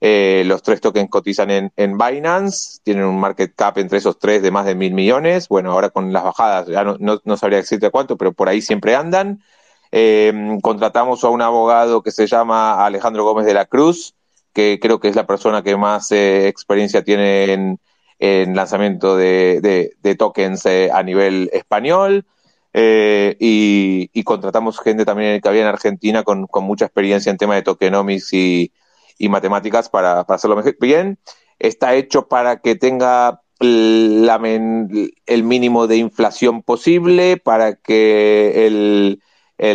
[0.02, 4.42] eh, los tres tokens cotizan en, en, Binance, tienen un market cap entre esos tres
[4.42, 5.50] de más de mil millones.
[5.50, 8.62] Bueno, ahora con las bajadas ya no, no, no sabría decirte cuánto, pero por ahí
[8.62, 9.44] siempre andan.
[9.92, 14.16] Eh, contratamos a un abogado que se llama Alejandro Gómez de la Cruz,
[14.54, 17.80] que creo que es la persona que más eh, experiencia tiene en,
[18.20, 19.60] en lanzamiento de,
[20.02, 22.26] de, tokens a nivel español.
[22.74, 27.56] Y, y, contratamos gente también que había en Argentina con, con mucha experiencia en tema
[27.56, 28.72] de tokenomics y,
[29.20, 31.20] y matemáticas para, para hacerlo bien.
[31.60, 39.22] Está hecho para que tenga el mínimo de inflación posible, para que el,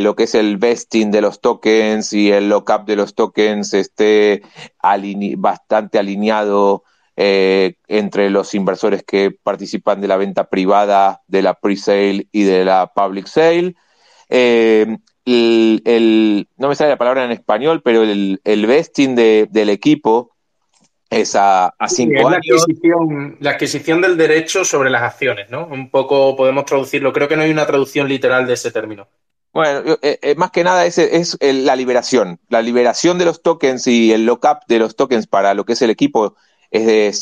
[0.02, 4.42] lo que es el vesting de los tokens y el lockup de los tokens esté
[5.36, 6.84] bastante alineado
[7.16, 12.64] eh, entre los inversores que participan de la venta privada, de la pre-sale y de
[12.64, 13.76] la public sale.
[14.30, 20.34] Eh, el, no me sale la palabra en español, pero el, el vesting del equipo
[21.10, 22.30] es a, cinco años.
[22.30, 25.66] La adquisición, la adquisición del derecho sobre las acciones, ¿no?
[25.66, 27.12] Un poco podemos traducirlo.
[27.12, 29.08] Creo que no hay una traducción literal de ese término.
[29.52, 32.40] Bueno, eh, eh, más que nada es, es la liberación.
[32.48, 35.82] La liberación de los tokens y el lockup de los tokens para lo que es
[35.82, 36.34] el equipo
[36.72, 37.14] es de,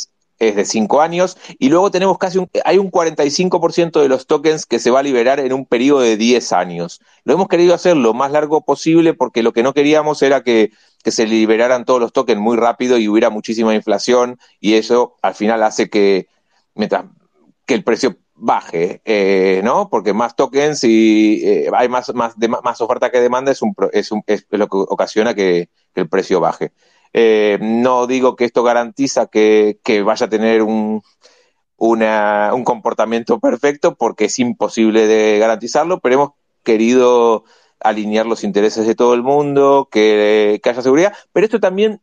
[0.48, 1.38] es de cinco años.
[1.58, 5.02] Y luego tenemos casi un, hay un 45% de los tokens que se va a
[5.02, 7.00] liberar en un periodo de 10 años.
[7.24, 10.70] Lo hemos querido hacer lo más largo posible porque lo que no queríamos era que,
[11.04, 15.60] se liberaran todos los tokens muy rápido y hubiera muchísima inflación y eso al final
[15.64, 16.28] hace que,
[16.76, 17.06] mientras,
[17.66, 19.88] que el precio baje, eh, ¿no?
[19.88, 24.12] Porque más tokens y eh, hay más, más, más oferta que demanda es, un, es,
[24.12, 26.72] un, es lo que ocasiona que, el precio baje.
[27.12, 31.02] Eh, no digo que esto garantiza que, vaya a tener un,
[31.76, 36.30] una, un comportamiento perfecto porque es imposible de garantizarlo, pero hemos
[36.62, 37.44] querido
[37.80, 42.00] alinear los intereses de todo el mundo, que, que haya seguridad, pero esto también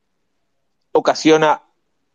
[0.91, 1.68] ocasiona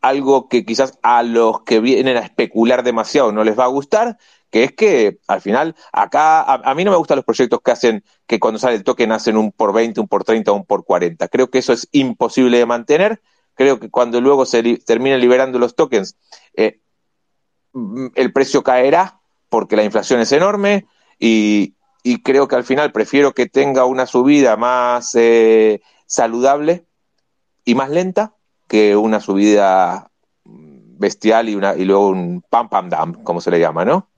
[0.05, 4.17] algo que quizás a los que vienen a especular demasiado no les va a gustar,
[4.51, 8.03] que es que al final acá a, mí no me gustan los proyectos que hacen
[8.27, 11.27] que cuando sale el token hacen un por 20, un por 30, un por 40.
[11.29, 13.21] Creo que eso es imposible de mantener.
[13.55, 16.17] Creo que cuando luego se terminen liberando los tokens,
[16.53, 16.81] eh,
[18.13, 20.85] el precio caerá porque la inflación es enorme
[21.17, 26.85] y, y, creo que al final prefiero que tenga una subida más eh, saludable
[27.63, 28.34] y más lenta
[28.67, 30.09] que una subida
[30.43, 34.09] bestial y, una, y luego un pam pam dam, como se le llama, ¿no?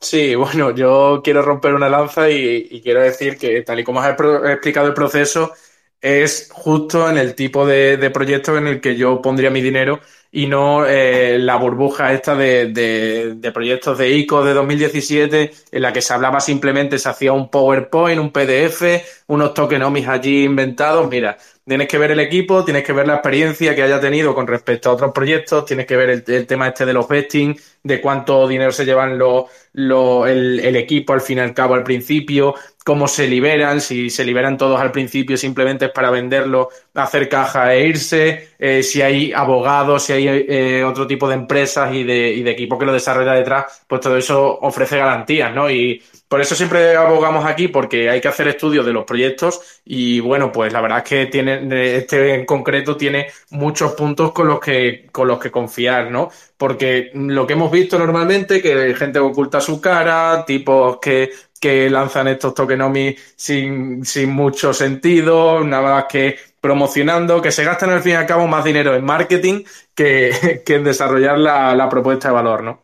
[0.00, 4.10] Sí, bueno, yo quiero romper una lanza y, quiero decir que tal y como has
[4.10, 5.52] explicado el proceso,
[6.00, 10.00] es justo en el tipo de, de proyecto en el que yo pondría mi dinero
[10.36, 15.94] y no eh, la burbuja esta de, de, proyectos de ICO de 2017 en la
[15.94, 18.82] que se hablaba simplemente, se hacía un PowerPoint, un PDF,
[19.28, 21.08] unos tokenomics allí inventados.
[21.08, 24.46] Mira, tienes que ver el equipo, tienes que ver la experiencia que haya tenido con
[24.46, 28.46] respecto a otros proyectos, tienes que ver el, tema este de los vesting, de cuánto
[28.46, 33.08] dinero se llevan los, el, el, equipo al fin y al cabo al principio, cómo
[33.08, 37.86] se liberan, si se liberan todos al principio simplemente es para venderlo, hacer caja e
[37.86, 42.42] irse, eh, si hay abogados, si hay eh, otro tipo de empresas y de, y
[42.42, 45.70] de equipo que lo desarrolla detrás, pues todo eso ofrece garantías, ¿no?
[45.70, 50.18] Y por eso siempre abogamos aquí, porque hay que hacer estudios de los proyectos y
[50.18, 54.58] bueno, pues la verdad es que tiene, este en concreto tiene muchos puntos con los
[54.58, 56.30] que, con los que confiar, ¿no?
[56.56, 61.30] Porque lo que hemos visto normalmente, que gente oculta su cara, tipos que
[61.60, 67.90] que lanzan estos tokenomics sin, sin mucho sentido, nada más que promocionando, que se gastan
[67.90, 69.62] al fin y al cabo más dinero en marketing
[69.94, 72.82] que, que en desarrollar la, la, propuesta de valor, ¿no?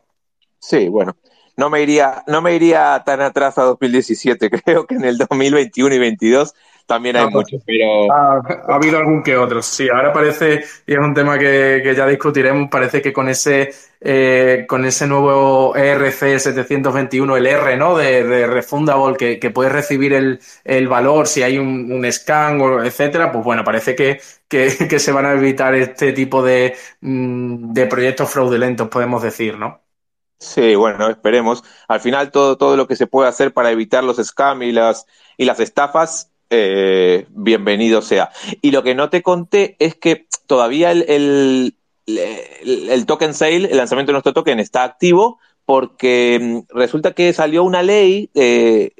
[0.57, 1.17] Sí, bueno,
[1.57, 5.95] no me iría, no me iría tan atrás a 2017, creo que en el 2021
[5.95, 6.53] y 2022
[6.85, 8.11] también hay muchos, pero...
[8.11, 9.87] Ha, habido algún que otro, sí.
[9.89, 13.71] Ahora parece, y es un tema que, que ya discutiremos, parece que con ese
[14.05, 17.95] eh, con ese nuevo ERC 721, el R, ¿no?
[17.95, 22.59] De, de Refundable, que, que puedes recibir el, el, valor si hay un, un scan,
[22.59, 24.19] o etcétera, pues bueno, parece que,
[24.49, 29.57] que, que, se van a evitar este tipo de, mm, de proyectos fraudulentos, podemos decir,
[29.57, 29.81] ¿no?
[30.37, 31.63] Sí, bueno, esperemos.
[31.87, 35.05] Al final todo, todo lo que se puede hacer para evitar los scams y las,
[35.37, 38.29] y las estafas eh, bienvenido sea.
[38.61, 43.77] Y lo que no te conté es que todavía el, el, el, token sale, el
[43.77, 48.91] lanzamiento de nuestro token está activo porque mm, resulta que salió una ley eh,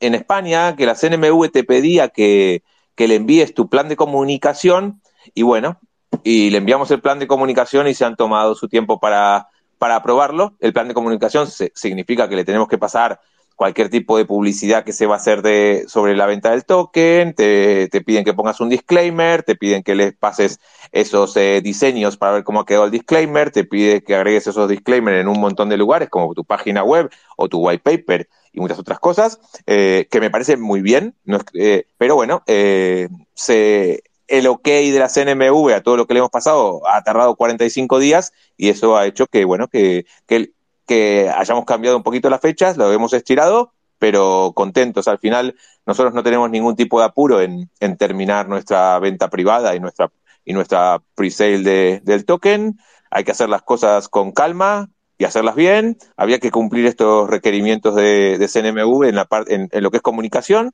[0.00, 2.62] en España que la CNMV te pedía que,
[2.94, 5.00] que le envíes tu plan de comunicación
[5.34, 5.80] y bueno,
[6.22, 9.96] y le enviamos el plan de comunicación y se han tomado su tiempo para, para
[9.96, 10.54] aprobarlo.
[10.60, 13.20] El plan de comunicación se, significa que le tenemos que pasar
[13.60, 17.34] cualquier tipo de publicidad que se va a hacer de, sobre la venta del token,
[17.34, 20.60] te, te piden que pongas un disclaimer, te piden que les pases
[20.92, 24.66] esos eh, diseños para ver cómo ha quedado el disclaimer, te pide que agregues esos
[24.66, 28.60] disclaimers en un montón de lugares, como tu página web o tu white paper y
[28.60, 33.10] muchas otras cosas, eh, que me parece muy bien, no es, eh, pero bueno, eh,
[33.34, 37.36] se, el ok de la CNMV a todo lo que le hemos pasado ha tardado
[37.36, 40.52] 45 días y eso ha hecho que, bueno, que, que
[40.90, 45.06] que hayamos cambiado un poquito las fechas, lo hemos estirado, pero contentos.
[45.06, 45.54] Al final,
[45.86, 50.10] nosotros no tenemos ningún tipo de apuro en, terminar nuestra venta privada y nuestra,
[50.44, 52.76] y nuestra pre-sale de, del token.
[53.12, 55.96] Hay que hacer las cosas con calma y hacerlas bien.
[56.16, 60.72] Había que cumplir estos requerimientos de, CNMV en, la parte en, lo que es comunicación.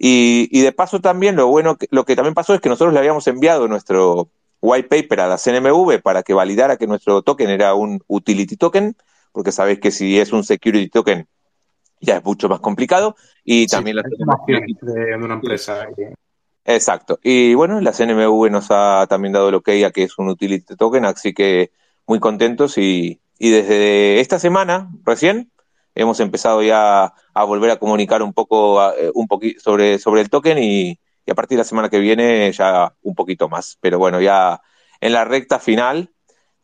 [0.00, 2.98] Y, y, de paso también lo bueno, lo que también pasó es que nosotros le
[2.98, 4.30] habíamos enviado nuestro,
[4.64, 8.96] white paper a la CNMV para que validara que nuestro token era un utility token,
[9.34, 11.26] porque sabéis que si es un security token
[12.00, 13.16] ya es mucho más complicado.
[13.44, 15.88] Y también la de una empresa.
[16.64, 17.18] Exacto.
[17.22, 20.76] Y bueno, la CNMV nos ha también dado lo que ella que es un utility
[20.76, 21.72] token, así que
[22.06, 25.50] muy contentos y, y desde esta semana recién
[25.94, 30.30] hemos empezado ya a volver a comunicar un poco, eh, un poquito sobre, sobre el
[30.30, 33.78] token y, y a partir de la semana que viene ya un poquito más.
[33.80, 34.60] Pero bueno, ya
[35.00, 36.13] en la recta final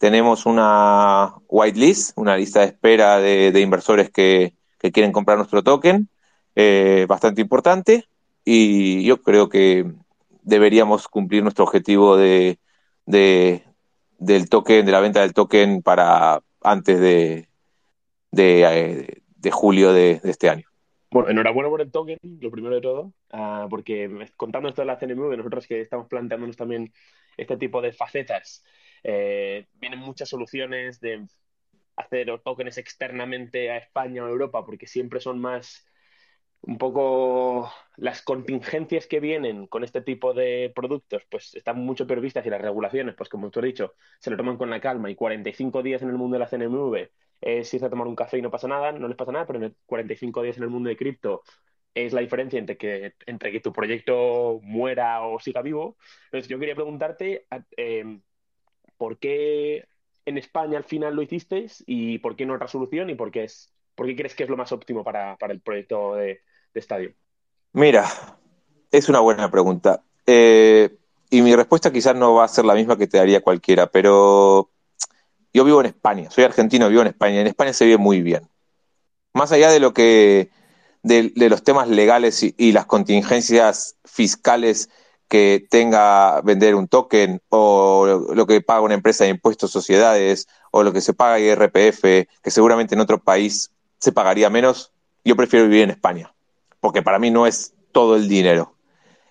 [0.00, 6.08] tenemos una whitelist, una lista de espera de, inversores que, quieren comprar nuestro token,
[6.56, 8.08] eh, bastante importante,
[8.42, 9.92] y yo creo que
[10.42, 12.58] deberíamos cumplir nuestro objetivo de,
[13.04, 17.48] del token, de la venta del token para antes de,
[18.30, 20.66] de, eh, julio de este año.
[21.10, 24.98] Bueno, enhorabuena por el token, lo primero de todo, uh, porque contando esto de la
[24.98, 26.90] CNMV, nosotros que estamos planteándonos también
[27.36, 28.64] este tipo de facetas,
[29.02, 31.26] eh, vienen muchas soluciones de
[31.96, 35.86] hacer tokens externamente a España o Europa, porque siempre son más
[36.62, 42.20] un poco las contingencias que vienen con este tipo de productos, pues están mucho peor
[42.20, 45.10] vistas y las regulaciones, pues como tú has dicho, se lo toman con la calma
[45.10, 47.08] y 45 días en el mundo de la CNMV
[47.40, 49.64] es irse a tomar un café y no pasa nada, no les pasa nada, pero
[49.64, 51.42] en 45 días en el mundo de cripto
[51.94, 55.96] es la diferencia entre que, entre que tu proyecto muera o siga vivo.
[56.26, 58.22] Entonces, yo quería preguntarte em,
[59.00, 59.88] por qué
[60.26, 63.44] en España al final lo hicisteis y por qué no otra solución y por qué,
[63.44, 66.42] es, por qué crees que es lo más óptimo para, el proyecto de,
[66.74, 67.14] estadio.
[67.72, 68.04] Mira,
[68.92, 70.02] es una buena pregunta.
[70.26, 70.98] Eh,
[71.30, 74.68] y mi respuesta quizás no va a ser la misma que te daría cualquiera, pero
[75.54, 77.40] yo vivo en España, soy argentino, vivo en España.
[77.40, 78.46] En España se vive muy bien.
[79.32, 80.50] Más allá de lo que,
[81.02, 84.90] de, los temas legales y, las contingencias fiscales
[85.30, 90.82] que tenga vender un token o lo, que paga una empresa de impuestos sociedades o
[90.82, 92.02] lo que se paga IRPF,
[92.42, 94.92] que seguramente en otro país se pagaría menos,
[95.24, 96.34] yo prefiero vivir en España,
[96.80, 98.74] porque para mí no es todo el dinero.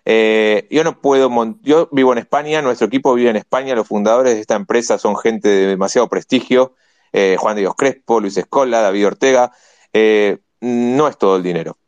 [0.06, 1.30] Eh, yo no puedo,
[1.64, 5.18] yo vivo en España, nuestro equipo vive en España, los fundadores de esta empresa son
[5.18, 6.76] gente de demasiado prestigio,
[7.12, 9.52] eh, Juan de Dios Crespo, Luis Escola, David Ortega,
[9.92, 11.79] eh, no es todo el dinero.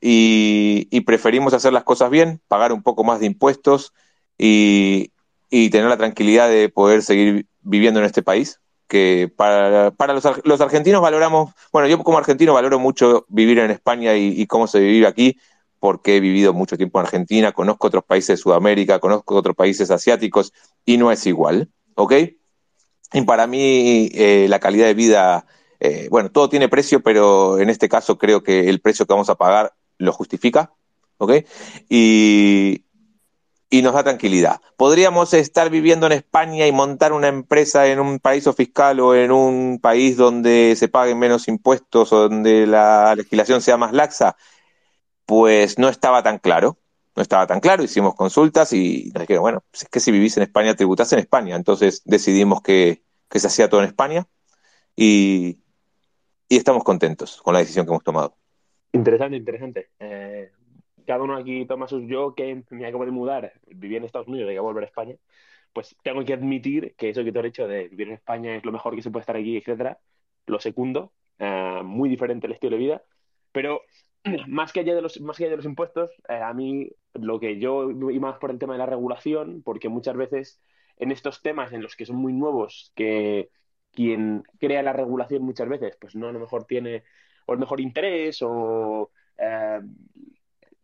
[0.00, 3.92] Y, preferimos hacer las cosas bien, pagar un poco más de impuestos
[4.38, 5.10] y,
[5.50, 9.92] tener la tranquilidad de poder seguir viviendo en este país, que para,
[10.44, 14.80] los, argentinos valoramos, bueno, yo como argentino valoro mucho vivir en España y cómo se
[14.80, 15.38] vive aquí,
[15.84, 19.90] porque he vivido mucho tiempo en Argentina, conozco otros países de Sudamérica, conozco otros países
[19.90, 20.54] asiáticos
[20.86, 22.14] y no es igual, ¿ok?
[23.12, 25.44] Y para mí eh, la calidad de vida,
[25.80, 29.30] eh, bueno, todo tiene precio, pero en este caso creo que el precio que vamos
[29.30, 30.72] a pagar lo justifica,
[31.18, 31.32] ¿ok?
[31.88, 32.84] Y,
[33.70, 34.60] y nos da tranquilidad.
[34.76, 39.32] Podríamos estar viviendo en España y montar una empresa en un país fiscal o en
[39.32, 44.36] un país donde se paguen menos impuestos o donde la legislación sea más laxa
[45.26, 46.78] pues no estaba tan claro.
[47.16, 50.36] No estaba tan claro, hicimos consultas y nos dijeron, bueno, pues es que si vivís
[50.36, 51.54] en España, tributás en España.
[51.54, 54.26] Entonces decidimos que, se hacía todo en España
[54.96, 55.60] y,
[56.48, 58.36] estamos contentos con la decisión que hemos tomado.
[58.92, 59.88] Interesante, interesante.
[59.98, 60.50] Eh,
[61.06, 64.52] cada uno aquí toma sus yo que me acabo de mudar, viví en Estados Unidos
[64.52, 65.16] y a volver a España,
[65.72, 68.64] pues tengo que admitir que eso que te he dicho de vivir en España es
[68.64, 69.98] lo mejor que se puede estar aquí, etcétera,
[70.46, 73.02] lo segundo, eh, muy diferente el estilo de vida,
[73.52, 73.82] pero
[74.46, 77.58] más que allá de los, más que de los impuestos, eh, a mí lo que
[77.58, 80.60] yo y más por el tema de la regulación, porque muchas veces
[80.96, 83.50] en estos temas en los que son muy nuevos, que
[83.94, 87.04] quien crea la regulación muchas veces, pues no a lo mejor tiene
[87.46, 89.80] o el mejor interés o eh,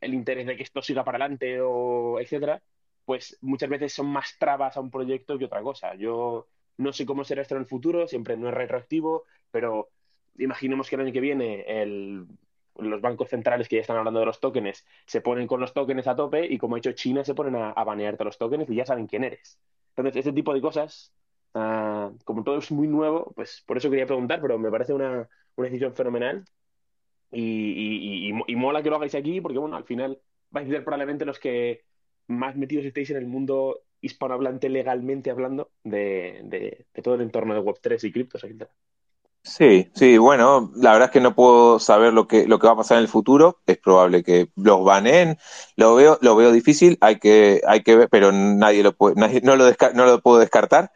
[0.00, 2.62] el interés de que esto siga para adelante o etcétera,
[3.04, 5.94] pues muchas veces son más trabas a un proyecto que otra cosa.
[5.94, 9.90] Yo no sé cómo será esto en el futuro, siempre no es retroactivo, pero
[10.38, 12.26] imaginemos que el año que viene el
[12.80, 16.06] los bancos centrales que ya están hablando de los tokens se ponen con los tokens
[16.06, 18.86] a tope y como ha hecho China se ponen a, banearte los tokens y ya
[18.86, 19.58] saben quién eres.
[19.90, 21.12] Entonces, ese tipo de cosas,
[21.54, 25.28] ah, como todo es muy nuevo, pues por eso quería preguntar, pero me parece una,
[25.56, 26.44] decisión fenomenal
[27.30, 30.18] y, mola que lo hagáis aquí porque, bueno, al final
[30.50, 31.84] vais a ser probablemente los que
[32.28, 37.60] más metidos estéis en el mundo hispanohablante legalmente hablando de, de todo el entorno de
[37.60, 38.70] Web3 y criptos, etc.
[39.42, 42.74] Sí, sí, bueno, la verdad es que no puedo saber lo que, lo que va
[42.74, 43.60] a pasar en el futuro.
[43.66, 45.38] Es probable que los baneen.
[45.76, 49.40] Lo veo, lo veo difícil, hay que, hay que ver, pero nadie lo puede, nadie,
[49.42, 50.92] no, lo no lo puedo descartar.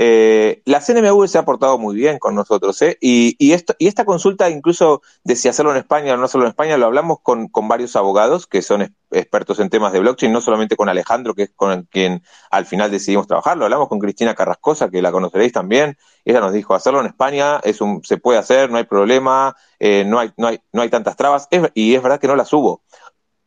[0.00, 2.96] Eh, la CNMV se ha portado muy bien con nosotros, ¿eh?
[3.00, 6.86] Y, esta consulta, incluso de si hacerlo en España o no hacerlo en España, lo
[6.86, 11.34] hablamos con, varios abogados que son expertos en temas de blockchain, no solamente con Alejandro,
[11.34, 12.22] que es con quien
[12.52, 16.38] al final decidimos trabajar, lo hablamos con Cristina Carrascosa, que la conoceréis también, y ella
[16.38, 20.30] nos dijo, hacerlo en España es se puede hacer, no hay problema, eh, no, hay,
[20.36, 22.84] no, hay, no hay tantas trabas, y es verdad que no las hubo.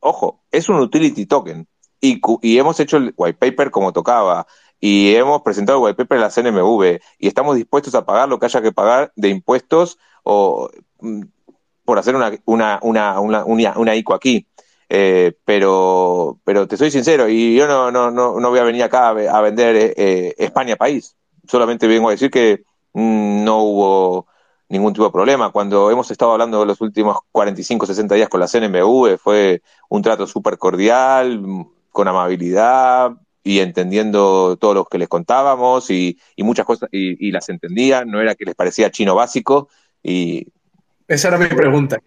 [0.02, 1.66] Ojo, es un utility token,
[2.02, 4.47] y hemos hecho el white paper como tocaba,
[4.82, 8.40] y hemos presentado el white paper en la CNMV y estamos dispuestos a pagar lo
[8.40, 10.70] que haya que pagar de impuestos o
[11.00, 11.22] mm,
[11.86, 14.48] por hacer una, una, una, una, una ICO aquí.
[14.90, 18.84] Eh, pero, pero te soy sincero, y yo no, no, no, no voy a venir
[18.84, 21.16] acá a, vender eh, eh, España país.
[21.48, 22.64] Solamente vengo a decir que
[22.94, 24.28] mm, no hubo
[24.68, 25.52] ningún tipo de problema.
[25.52, 30.02] Cuando hemos estado hablando de los últimos 45, 60 días con la CNMV, fue un
[30.02, 31.42] trato súper cordial,
[31.92, 33.14] con amabilidad,
[33.44, 38.36] y entendiendo todo lo que les contábamos y, muchas cosas y, las entendían, no era
[38.36, 39.70] que les parecía chino básico
[40.04, 40.48] y...
[41.08, 41.98] Esa era mi pregunta,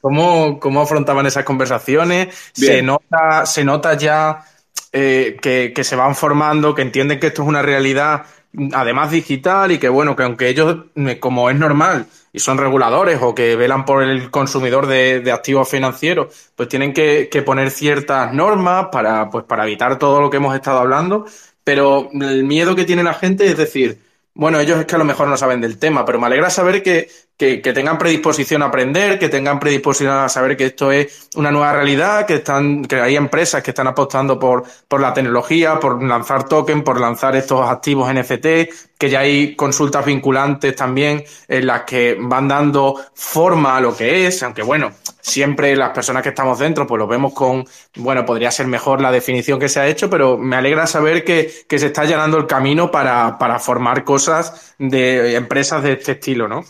[0.00, 2.34] ¿cómo, ¿cómo, afrontaban esas conversaciones?
[2.52, 4.44] ¿Se nota, ¿Se nota ya
[4.92, 8.26] eh, que, que, se van formando, que entienden que esto es una realidad
[8.72, 13.18] además digital y que bueno, que aunque ellos, eh, como es normal, y son reguladores
[13.22, 18.32] o que velan por el consumidor de, activos financieros, pues tienen que, que, poner ciertas
[18.32, 21.26] normas para, pues, para evitar todo lo que hemos estado hablando.
[21.64, 24.00] Pero el miedo que tiene la gente es decir,
[24.34, 26.82] bueno, ellos es que a lo mejor no saben del tema, pero me alegra saber
[26.82, 31.50] que, que, tengan predisposición a aprender, que tengan predisposición a saber que esto es una
[31.50, 36.02] nueva realidad, que están, que hay empresas que están apostando por, por la tecnología, por
[36.02, 38.46] lanzar token, por lanzar estos activos NFT,
[38.96, 44.26] que ya hay consultas vinculantes también en las que van dando forma a lo que
[44.26, 47.66] es, aunque bueno, siempre las personas que estamos dentro, pues lo vemos con,
[47.96, 51.52] bueno, podría ser mejor la definición que se ha hecho, pero me alegra saber que,
[51.68, 56.48] que se está llenando el camino para, para formar cosas de empresas de este estilo,
[56.48, 56.64] ¿no?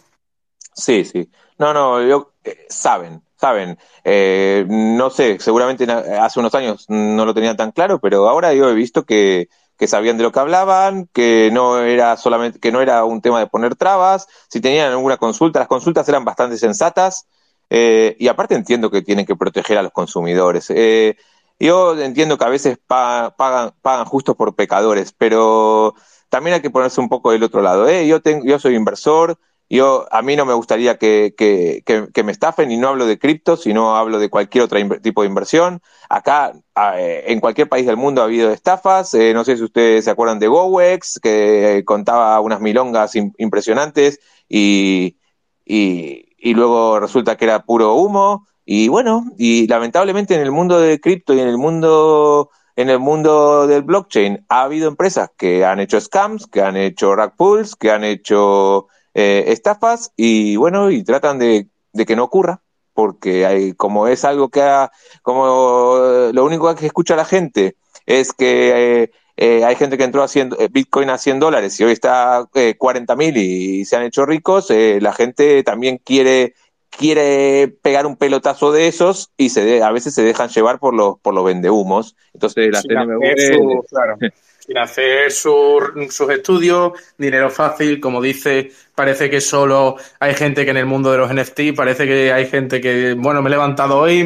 [0.76, 1.30] Sí, sí.
[1.58, 3.78] No, no, yo, eh, saben, saben.
[4.04, 8.68] Eh, no sé, seguramente hace unos años no lo tenían tan claro, pero ahora yo
[8.68, 9.48] he visto que,
[9.78, 13.40] que sabían de lo que hablaban, que no era solamente, que no era un tema
[13.40, 17.26] de poner trabas, si tenían alguna consulta, las consultas eran bastante sensatas,
[17.70, 20.70] eh, y aparte entiendo que tienen que proteger a los consumidores.
[20.70, 21.16] Eh,
[21.58, 23.32] yo entiendo que a veces pagan,
[23.80, 25.94] pagan, justo por pecadores, pero
[26.28, 27.88] también hay que ponerse un poco del otro lado.
[27.88, 28.06] ¿eh?
[28.06, 32.32] Yo, tengo, yo soy inversor, yo, a mí no me gustaría que, que, que, me
[32.32, 35.80] estafen y no hablo de cripto, sino hablo de cualquier otro tipo de inversión.
[36.08, 39.14] Acá, en cualquier país del mundo ha habido estafas.
[39.14, 45.16] no sé si ustedes se acuerdan de GoWex, que contaba unas milongas impresionantes y,
[45.64, 48.46] y, y luego resulta que era puro humo.
[48.64, 52.98] Y bueno, y lamentablemente en el mundo de cripto y en el mundo en el
[52.98, 57.74] mundo del blockchain ha habido empresas que han hecho scams, que han hecho rack pools,
[57.74, 62.60] que han hecho eh, estafas y bueno, y tratan de, de, que no ocurra,
[62.92, 64.92] porque hay, como es algo que ha,
[65.22, 65.96] como
[66.32, 70.58] lo único que escucha la gente es que eh, eh, hay gente que entró haciendo
[70.58, 74.24] eh, Bitcoin a 100 dólares y hoy está eh, 40 mil y, se han hecho
[74.24, 74.70] ricos.
[74.70, 76.54] Eh, la gente también quiere
[76.96, 81.18] quiere pegar un pelotazo de esos y se a veces se dejan llevar por los
[81.20, 82.16] por los vendehumos.
[82.32, 82.82] Entonces la
[83.88, 84.18] claro
[84.66, 90.76] sin hacer sus estudios, dinero fácil, como dice, parece que solo hay gente que en
[90.76, 94.20] el mundo de los NFT, parece que hay gente que, bueno, me he levantado hoy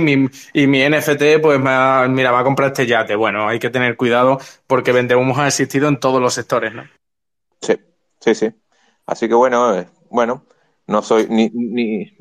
[0.54, 3.16] y mi NFT, pues me mira, va a comprar este yate.
[3.16, 6.84] Bueno, hay que tener cuidado porque vendemos ha existido en todos los sectores, ¿no?
[7.60, 7.74] Sí,
[8.20, 8.50] sí, sí.
[9.04, 10.46] Así que bueno, eh, bueno,
[10.86, 12.12] no soy ni, ni,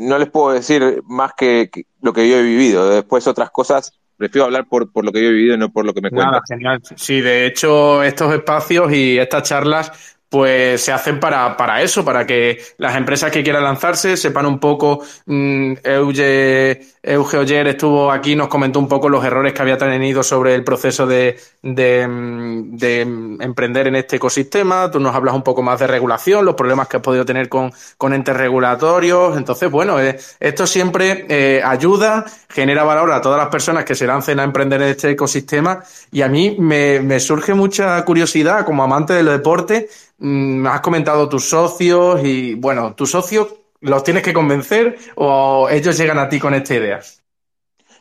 [0.00, 2.88] no les puedo decir más que, que lo que yo he vivido.
[2.88, 5.86] Después otras cosas prefiero hablar por, por lo que yo he vivido y no por
[5.86, 6.32] lo que me cuentan.
[6.32, 6.80] Nada, genial.
[6.96, 12.24] Sí, de hecho, estos espacios y estas charlas pues se hacen para, para eso, para
[12.24, 15.02] que las empresas que quieran lanzarse sepan un poco.
[15.26, 20.22] Mm, Euge, Euge Oyer estuvo aquí, nos comentó un poco los errores que había tenido
[20.22, 24.88] sobre el proceso de, de, mm, de, emprender en este ecosistema.
[24.88, 27.72] Tú nos hablas un poco más de regulación, los problemas que has podido tener con,
[27.98, 29.36] con entes regulatorios.
[29.36, 34.06] Entonces, bueno, eh, esto siempre eh, ayuda, genera valor a todas las personas que se
[34.06, 35.82] lancen a emprender en este ecosistema.
[36.12, 39.88] Y a mí me, me surge mucha curiosidad como amante del deporte
[40.20, 45.96] Mm, has comentado tus socios y, bueno, tus socios los tienes que convencer o ellos
[45.96, 47.00] llegan a ti con esta idea.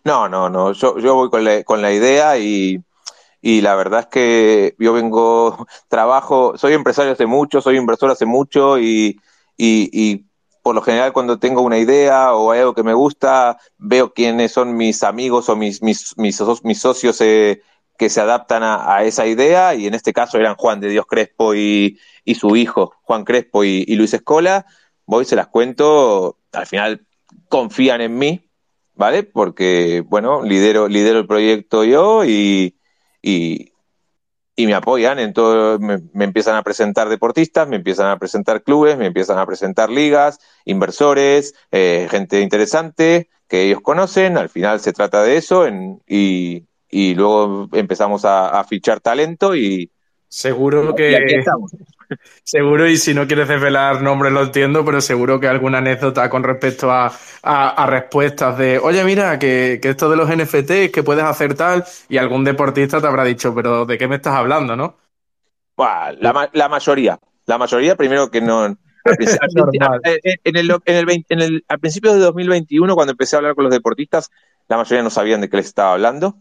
[0.03, 0.73] No, no, no.
[0.73, 1.29] Yo, yo voy
[1.63, 2.83] con la, idea y,
[3.41, 8.25] y la verdad es que yo vengo, trabajo, soy empresario hace mucho, soy inversor hace
[8.25, 9.17] mucho y,
[9.57, 10.25] y, y,
[10.61, 14.75] por lo general cuando tengo una idea o algo que me gusta, veo quiénes son
[14.75, 17.61] mis amigos o mis, mis, mis, mis socios eh,
[17.99, 21.53] que se adaptan a, esa idea, y en este caso eran Juan de Dios Crespo
[21.53, 21.99] y,
[22.33, 24.65] su hijo, Juan Crespo y, Luis Escola.
[25.05, 27.05] Voy, se las cuento, al final
[27.49, 28.49] confían en mí,
[28.95, 29.23] ¿vale?
[29.23, 32.77] Porque, bueno, lidero, lidero el proyecto yo y,
[33.21, 33.73] y,
[34.55, 39.07] me apoyan en todo, me, empiezan a presentar deportistas, me empiezan a presentar clubes, me
[39.07, 45.23] empiezan a presentar ligas, inversores, eh, gente interesante que ellos conocen, al final se trata
[45.23, 45.67] de eso
[46.07, 49.91] y, y luego empezamos a, fichar talento y...
[50.27, 51.17] Seguro que...
[51.25, 51.71] estamos.
[52.43, 56.43] Seguro, y si no quieres desvelar nombres lo entiendo, pero seguro que alguna anécdota con
[56.43, 61.83] respecto a, respuestas de, oye, mira, que, esto de los NFTs, que puedes hacer tal,
[62.07, 64.97] y algún deportista te habrá dicho, pero ¿de qué me estás hablando, no?
[65.77, 67.19] la, la mayoría.
[67.45, 68.75] La mayoría, primero que no,
[70.45, 70.71] en el,
[71.29, 74.29] en el, al principio de 2021, cuando empecé a hablar con los deportistas,
[74.67, 76.37] la mayoría no sabían de qué les estaba hablando.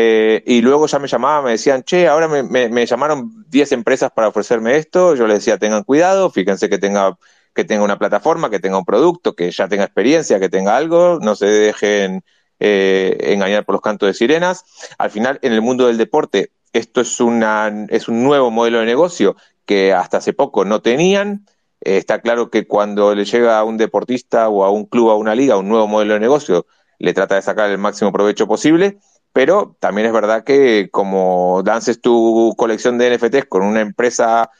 [0.00, 4.28] Eh, y luego ya me llamaban, me decían, che, ahora me, llamaron 10 empresas para
[4.28, 5.16] ofrecerme esto.
[5.16, 7.18] Yo les decía, tengan cuidado, fíjense que tenga,
[7.52, 11.18] que tenga una plataforma, que tenga un producto, que ya tenga experiencia, que tenga algo,
[11.20, 12.22] no se dejen
[12.60, 14.64] eh, engañar por los cantos de sirenas.
[14.98, 18.86] Al final, en el mundo del deporte, esto es, una, es un nuevo modelo de
[18.86, 19.34] negocio
[19.66, 21.44] que hasta hace poco no tenían.
[21.80, 25.16] Eh, está claro que cuando le llega a un deportista o a un club, a
[25.16, 26.66] una liga, un nuevo modelo de negocio,
[27.00, 29.00] le trata de sacar el máximo provecho posible
[29.38, 34.50] pero también es verdad que como lances tu colección de NFTs con una empresa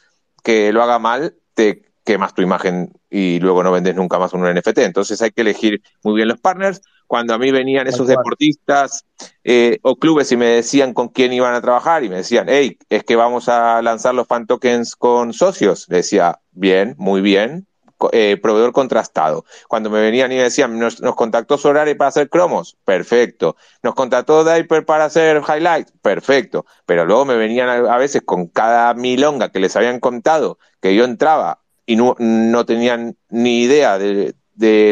[0.41, 4.49] que lo haga mal, te quemas tu imagen y luego no vendes nunca más un
[4.49, 4.77] NFT.
[4.77, 6.81] Entonces hay que elegir muy bien los partners.
[7.07, 9.03] Cuando a mí venían esos deportistas
[9.43, 12.77] eh, o clubes y me decían con quién iban a trabajar y me decían, hey,
[12.87, 17.67] es que vamos a lanzar los fan tokens con socios, le decía, bien, muy bien,
[18.11, 19.45] eh, proveedor contrastado.
[19.67, 23.55] Cuando me venían y me decían, nos, contactó Sorare para hacer cromos, perfecto.
[23.83, 26.65] Nos contactó Diaper para hacer highlights, perfecto.
[26.85, 31.03] Pero luego me venían a, veces con cada milonga que les habían contado que yo
[31.03, 34.35] entraba y no, tenían ni idea de,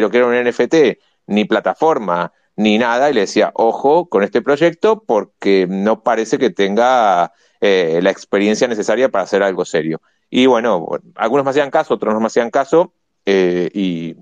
[0.01, 4.41] lo que era un NFT, ni plataforma, ni nada, y le decía, ojo con este
[4.41, 10.01] proyecto porque no parece que tenga eh, la experiencia necesaria para hacer algo serio.
[10.29, 12.93] Y bueno, algunos me hacían caso, otros no me hacían caso.
[13.29, 14.15] Eh, y,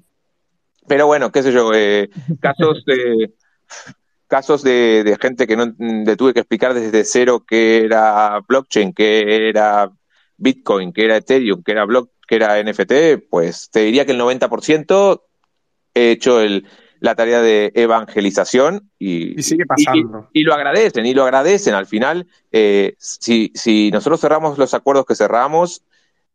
[0.87, 2.09] pero bueno, qué sé yo, eh,
[2.41, 3.31] casos de
[4.27, 9.47] casos de, gente que no le tuve que explicar desde cero qué era blockchain, qué
[9.47, 9.91] era
[10.37, 14.19] Bitcoin, qué era Ethereum, qué era block, qué era NFT, pues te diría que el
[14.19, 15.21] 90%
[15.93, 16.67] he hecho el,
[16.99, 20.29] la tarea de evangelización y, sigue pasando.
[20.33, 21.75] Y, lo agradecen, y lo agradecen.
[21.75, 25.83] Al final, eh, si, si nosotros cerramos los acuerdos que cerramos,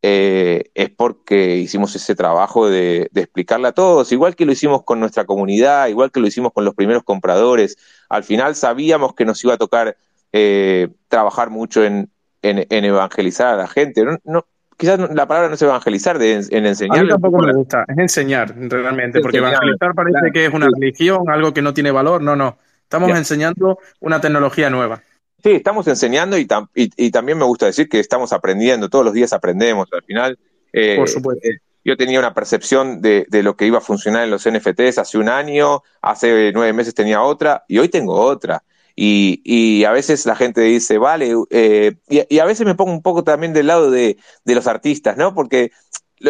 [0.02, 4.98] eh, es porque hicimos ese trabajo de, explicarle a todos, igual que lo hicimos con
[4.98, 7.76] nuestra comunidad, igual que lo hicimos con los primeros compradores.
[8.08, 9.96] Al final sabíamos que nos iba a tocar
[10.32, 12.10] eh, trabajar mucho en,
[12.42, 14.02] evangelizar a la gente.
[14.24, 14.46] No,
[14.78, 16.98] quizás la palabra no es evangelizar, de, en enseñar.
[16.98, 21.28] A mí tampoco me gusta, es enseñar realmente, porque evangelizar parece que es una religión,
[21.28, 22.22] algo que no tiene valor.
[22.22, 22.56] No, no.
[22.84, 25.02] Estamos enseñando una tecnología nueva.
[25.42, 29.32] Sí, estamos enseñando y, y, también me gusta decir que estamos aprendiendo, todos los días
[29.32, 29.88] aprendemos.
[29.92, 30.38] Al final,
[30.72, 31.48] eh, Por supuesto.
[31.48, 35.18] Eh, yo tenía una percepción de, lo que iba a funcionar en los NFTs hace
[35.18, 38.62] un año, hace nueve meses tenía otra y hoy tengo otra.
[38.94, 43.24] Y, a veces la gente dice, vale, eh, y, a veces me pongo un poco
[43.24, 45.34] también del lado de, de los artistas, ¿no?
[45.34, 45.70] Porque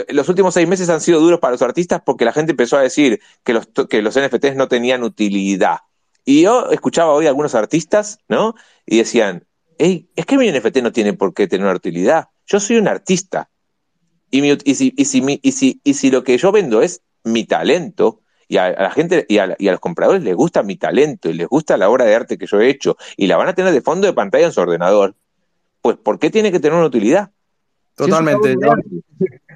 [0.08, 2.82] los últimos seis meses han sido duros para los artistas porque la gente empezó a
[2.82, 5.78] decir que los, que los NFTs no tenían utilidad.
[6.24, 8.54] Y yo escuchaba hoy a algunos artistas, ¿no?
[8.86, 9.46] Y decían,
[9.78, 12.28] hey, es que mi NFT no tiene por qué tener una utilidad.
[12.46, 13.50] Yo soy un artista.
[14.30, 17.02] Y, mi, y, si, y, si, y, si, y si lo que yo vendo es
[17.24, 20.76] mi talento, y a, la gente y a, y a, los compradores les gusta mi
[20.76, 23.48] talento y les gusta la obra de arte que yo he hecho y la van
[23.48, 25.14] a tener de fondo de pantalla en su ordenador,
[25.80, 27.30] pues ¿por qué tiene que tener una utilidad?
[27.94, 28.56] Totalmente.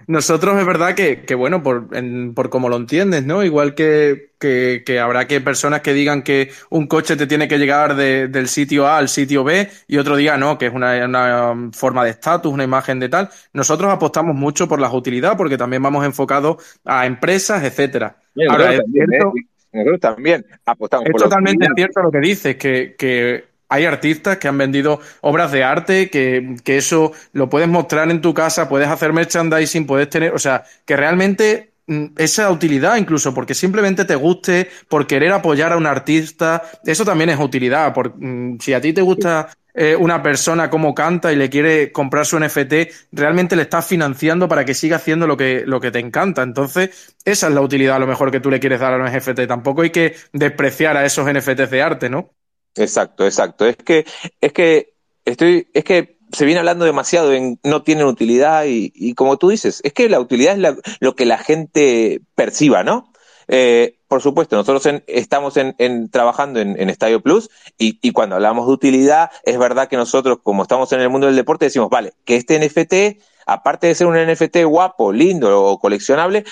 [0.06, 1.88] Nosotros es verdad que, que bueno, por,
[2.34, 3.42] por como lo entiendes, ¿no?
[3.42, 7.96] Igual que, que, habrá que personas que digan que un coche te tiene que llegar
[7.96, 12.04] del sitio A al sitio B y otro día no, que es una, una forma
[12.04, 13.30] de estatus, una imagen de tal.
[13.52, 18.16] Nosotros apostamos mucho por la utilidad porque también vamos enfocados a empresas, etcétera.
[18.48, 19.32] Ahora, es cierto,
[19.72, 24.56] nosotros también apostamos es totalmente cierto lo que dices, que, que hay artistas que han
[24.56, 29.86] vendido obras de arte, que, eso lo puedes mostrar en tu casa, puedes hacer merchandising,
[29.86, 35.06] puedes tener, o sea, que realmente mm, esa utilidad incluso, porque simplemente te guste, por
[35.06, 37.92] querer apoyar a un artista, eso también es utilidad.
[37.92, 41.90] Por, mm, si a ti te gusta eh, una persona cómo canta y le quiere
[41.90, 45.90] comprar su NFT, realmente le estás financiando para que siga haciendo lo que, lo que
[45.90, 46.42] te encanta.
[46.42, 49.04] Entonces, esa es la utilidad a lo mejor que tú le quieres dar a un
[49.04, 49.48] NFT.
[49.48, 52.30] Tampoco hay que despreciar a esos NFTs de arte, ¿no?
[52.76, 53.66] Exacto, exacto.
[53.66, 54.04] Es que,
[54.40, 54.94] es que
[55.24, 59.80] estoy, es que se viene hablando demasiado en no tienen utilidad y, como tú dices,
[59.84, 63.12] es que la utilidad es lo que la gente perciba, ¿no?
[63.46, 69.30] Eh, por supuesto, nosotros estamos en, trabajando en, Estadio Plus y, cuando hablamos de utilidad,
[69.44, 72.58] es verdad que nosotros, como estamos en el mundo del deporte, decimos, vale, que este
[72.58, 76.44] NFT, aparte de ser un NFT guapo, lindo o coleccionable,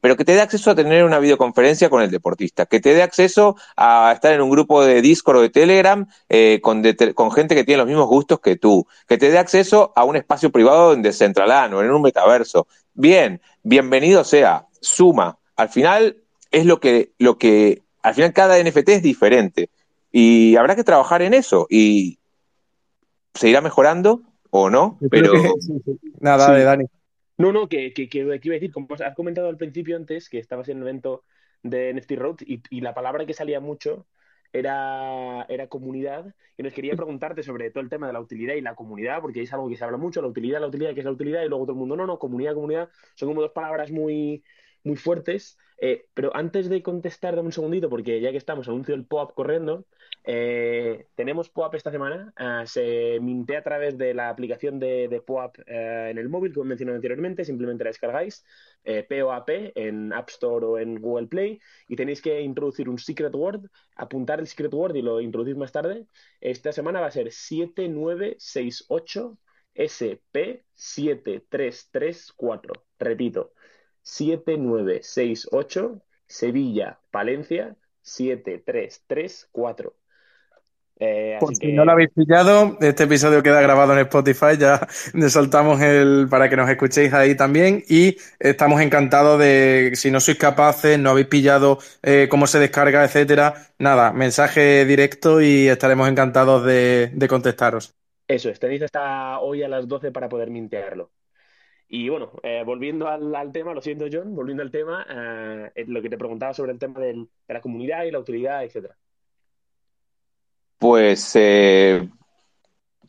[0.00, 3.02] pero que te dé acceso a tener una videoconferencia con el deportista, que te dé
[3.02, 6.82] acceso a estar en un grupo de Discord o de Telegram eh, con,
[7.14, 10.16] con, gente que tiene los mismos gustos que tú, que te dé acceso a un
[10.16, 12.66] espacio privado en Decentraland o en un metaverso.
[12.94, 15.38] Bien, bienvenido sea, suma.
[15.56, 16.16] Al final,
[16.50, 19.70] es lo que, lo que, al final cada NFT es diferente
[20.12, 22.18] y habrá que trabajar en eso y
[23.34, 25.32] se irá mejorando o no, pero...
[26.20, 26.84] Nada, de Dani.
[27.38, 30.38] No, no, que, que, que, iba a decir, como has comentado al principio antes, que
[30.38, 31.24] estabas en el evento
[31.62, 34.06] de NFT Road y, y la palabra que salía mucho
[34.52, 36.34] era, era comunidad.
[36.56, 39.42] Y nos quería preguntarte sobre todo el tema de la utilidad y la comunidad, porque
[39.42, 41.48] es algo que se habla mucho, la utilidad, la utilidad, que es la utilidad, y
[41.48, 44.42] luego todo el mundo, no, no, comunidad, comunidad, son como dos palabras muy,
[44.86, 45.58] muy fuertes.
[45.78, 49.34] Eh, pero antes de contestar, dame un segundito, porque ya que estamos, anuncio el POAP
[49.34, 49.84] corriendo.
[50.24, 52.32] Eh, tenemos POAP esta semana.
[52.36, 56.54] Ah, se mintea a través de la aplicación de, de POAP eh, en el móvil,
[56.54, 57.44] como he mencionado anteriormente.
[57.44, 58.44] Simplemente la descargáis,
[59.08, 61.60] POAP, en App Store o en Google Play.
[61.88, 63.66] Y tenéis que introducir un secret word,
[63.96, 66.06] apuntar el secret word y lo introducís más tarde.
[66.40, 69.38] Esta semana va a ser 7968
[69.76, 72.72] SP7334.
[72.98, 73.52] Repito,
[74.06, 79.94] 7968 Sevilla, Palencia 7334.
[80.98, 84.86] Eh, Por si no lo habéis pillado, este episodio queda grabado en Spotify, ya
[85.28, 90.38] soltamos el para que nos escuchéis ahí también y estamos encantados de, si no sois
[90.38, 96.64] capaces, no habéis pillado eh, cómo se descarga, etcétera, nada, mensaje directo y estaremos encantados
[96.64, 97.92] de, contestaros.
[98.26, 101.10] Eso es, tenéis hasta hoy a las 12 para poder mintearlo.
[101.88, 106.10] Y bueno, eh, volviendo al, tema, lo siento John, volviendo al tema, eh, lo que
[106.10, 108.96] te preguntaba sobre el tema de la comunidad y la utilidad, etcétera.
[110.78, 112.08] Pues, eh,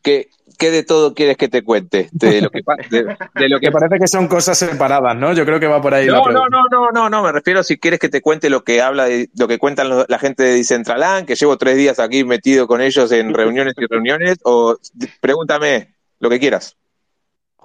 [0.00, 2.08] ¿qué, de todo quieres que te cuente?
[2.12, 3.72] De lo que, de, lo que...
[3.72, 5.32] parece que son cosas separadas, ¿no?
[5.32, 6.06] Yo creo que va por ahí.
[6.06, 8.80] No, no, no, no, no, no, me refiero si quieres que te cuente lo que
[8.80, 12.68] habla de, lo que cuentan la gente de Decentraland, que llevo tres días aquí metido
[12.68, 14.76] con ellos en reuniones y reuniones, o
[15.20, 16.76] pregúntame lo que quieras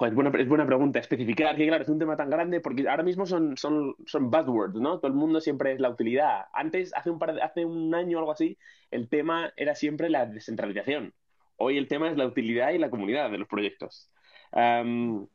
[0.06, 1.00] es buena, pregunta.
[1.00, 5.00] Especificar que, claro, es un tema tan grande porque ahora mismo son, buzzwords, ¿no?
[5.00, 6.46] Todo el mundo siempre es la utilidad.
[6.54, 8.58] Antes, hace un, año o algo así,
[8.92, 11.14] el tema era siempre la descentralización.
[11.58, 14.10] Hoy el tema es la utilidad y la comunidad de los proyectos.
[14.52, 15.28] Um,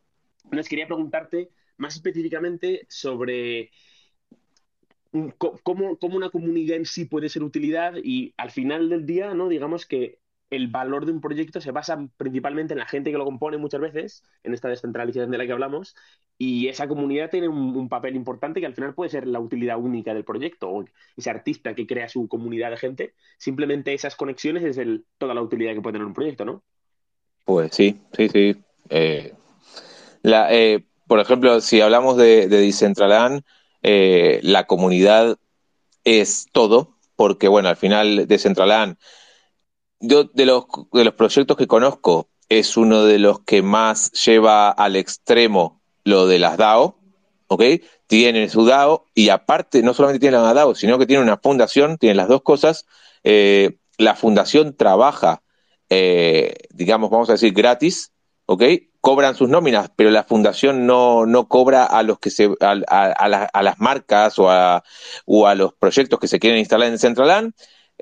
[0.69, 3.71] quería preguntarte más específicamente sobre
[5.39, 9.49] cómo, una comunidad en sí puede ser utilidad y al final del día, ¿no?
[9.49, 10.19] Digamos que
[10.51, 13.81] el valor de un proyecto se basa principalmente en la gente que lo compone muchas
[13.81, 15.95] veces, en esta descentralización de la que hablamos,
[16.39, 20.15] y esa comunidad tiene un, papel importante que al final puede ser la utilidad única
[20.15, 20.85] del proyecto, o
[21.17, 24.79] ese artista que crea su comunidad de gente, simplemente esas conexiones es
[25.19, 26.63] toda la utilidad que puede tener un proyecto, ¿no?
[27.45, 28.57] Pues sí, sí, sí.
[28.91, 29.35] Eh,
[30.25, 33.43] eh, por ejemplo, si hablamos de, de Decentraland,
[33.83, 35.37] eh, la comunidad
[36.05, 38.97] es todo, porque bueno, al final Decentraland
[40.01, 44.71] yo de los, de los proyectos que conozco, es uno de los que más lleva
[44.71, 46.99] al extremo lo de las DAO,
[47.49, 47.63] ¿ok?
[48.07, 51.99] Tienen su DAO y aparte, no solamente tienen la DAO, sino que tienen una fundación,
[51.99, 52.87] tienen las dos cosas.
[53.25, 55.43] Eh, la fundación trabaja,
[55.91, 58.13] eh, digamos, vamos a decir, gratis,
[58.47, 58.65] ¿ok?
[59.01, 63.63] Cobran sus nóminas, pero la fundación no, no cobra a los que se, a, a,
[63.63, 64.83] las marcas o a,
[65.27, 67.53] o a los proyectos que se quieren instalar en Centraland.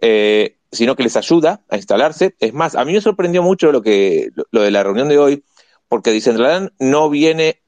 [0.01, 2.37] Eh, sino que les ayuda a instalarse.
[2.39, 5.45] Es más, a mí me sorprendió mucho lo, que, lo de la reunión de hoy,
[5.89, 7.63] porque Decentraland no viene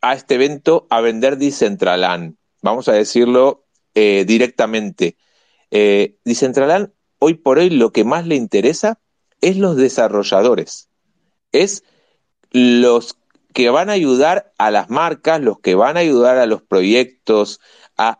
[0.00, 5.16] a este evento a vender Decentraland, vamos a decirlo eh, directamente.
[5.70, 9.00] Eh, Decentraland, hoy por hoy, lo que más le interesa
[9.40, 10.88] es los desarrolladores,
[11.52, 11.84] es
[12.50, 13.18] los
[13.52, 17.60] que van a ayudar a las marcas, los que van a ayudar a los proyectos
[17.96, 18.18] a,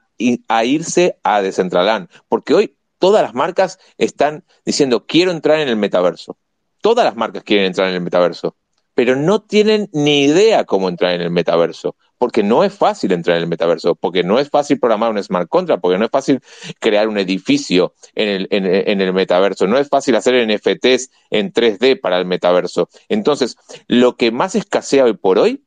[0.49, 5.77] a irse a Decentraland, porque hoy todas las marcas están diciendo quiero entrar en el
[5.77, 6.37] metaverso.
[6.81, 8.57] Todas las marcas quieren entrar en el metaverso,
[8.95, 13.37] pero no tienen ni idea cómo entrar en el metaverso, porque no es fácil entrar
[13.37, 16.41] en el metaverso, porque no es fácil programar un smart contract, porque no es fácil
[16.79, 22.27] crear un edificio en el, metaverso, no es fácil hacer NFTs en 3D para el
[22.27, 22.89] metaverso.
[23.09, 25.65] Entonces, lo que más escasea hoy por hoy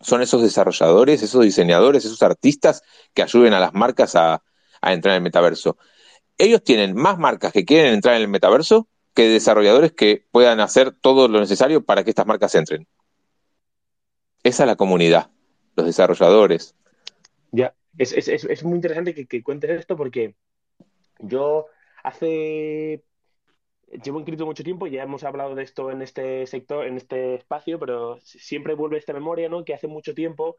[0.00, 2.82] son esos desarrolladores, esos diseñadores, esos artistas
[3.14, 4.42] que ayuden a las marcas a
[4.82, 5.76] entrar en el metaverso
[6.38, 10.92] ellos tienen más marcas que quieren entrar en el metaverso que desarrolladores que puedan hacer
[10.92, 12.86] todo lo necesario para que estas marcas entren.
[14.44, 15.30] Esa es la comunidad,
[15.76, 16.76] los desarrolladores.
[17.50, 20.36] Ya, es, es, es muy interesante que, que cuentes esto porque
[21.18, 21.66] yo
[22.04, 23.02] hace
[24.04, 27.78] llevo inscrito mucho tiempo, ya hemos hablado de esto en este sector, en este espacio,
[27.78, 29.64] pero siempre vuelve esta memoria, ¿no?
[29.64, 30.58] Que hace mucho tiempo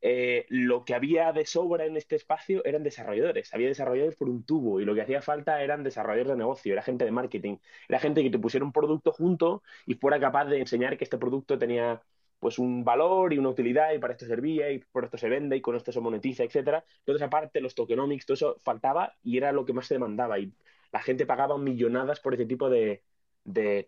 [0.00, 3.52] eh, lo que había de sobra en este espacio eran desarrolladores.
[3.54, 6.82] Había desarrolladores por un tubo y lo que hacía falta eran desarrolladores de negocio, era
[6.82, 7.56] gente de marketing,
[7.88, 11.18] era gente que te pusiera un producto junto y fuera capaz de enseñar que este
[11.18, 12.02] producto tenía
[12.38, 15.56] pues un valor y una utilidad y para esto servía y por esto se vende
[15.56, 16.84] y con esto se monetiza, etcétera.
[16.98, 20.38] Entonces, aparte, los tokenomics, todo eso faltaba y era lo que más se demandaba.
[20.38, 20.52] Y
[20.92, 23.02] la gente pagaba millonadas por ese tipo de,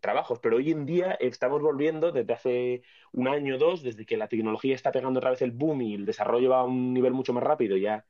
[0.00, 0.38] trabajos.
[0.40, 2.82] Pero hoy en día estamos volviendo desde hace
[3.12, 5.94] un año o dos, desde que la tecnología está pegando otra vez el boom y
[5.94, 8.04] el desarrollo va a un nivel mucho más rápido, ya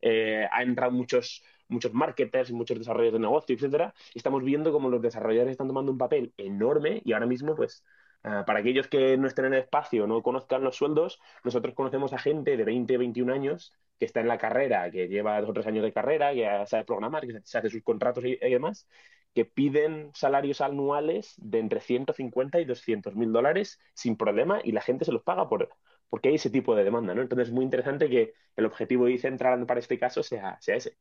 [0.00, 1.42] eh, ha entrado muchos
[1.72, 5.98] muchos marketers, muchos desarrollos de negocio, etcétera, estamos viendo como los desarrolladores están tomando un
[5.98, 7.84] papel enorme y ahora mismo, pues,
[8.22, 12.12] ah, para aquellos que no estén en el espacio, no conozcan los sueldos, nosotros conocemos
[12.12, 15.52] a gente de 20, 21 años que está en la carrera, que lleva dos o
[15.52, 18.86] tres años de carrera, que sabe programar, que se hace sus contratos y, demás,
[19.34, 24.82] que piden salarios anuales de entre 150 y 200 mil dólares sin problema y la
[24.82, 25.70] gente se los paga por,
[26.10, 27.22] porque hay ese tipo de demanda, ¿no?
[27.22, 30.96] Entonces es muy interesante que el objetivo y central para este caso sea, sea ese.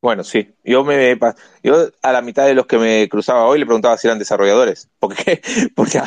[0.00, 0.54] Bueno, sí.
[0.62, 1.18] Yo me
[1.64, 4.88] yo a la mitad de los que me cruzaba hoy le preguntaba si eran desarrolladores,
[5.00, 5.42] porque
[5.74, 6.00] porque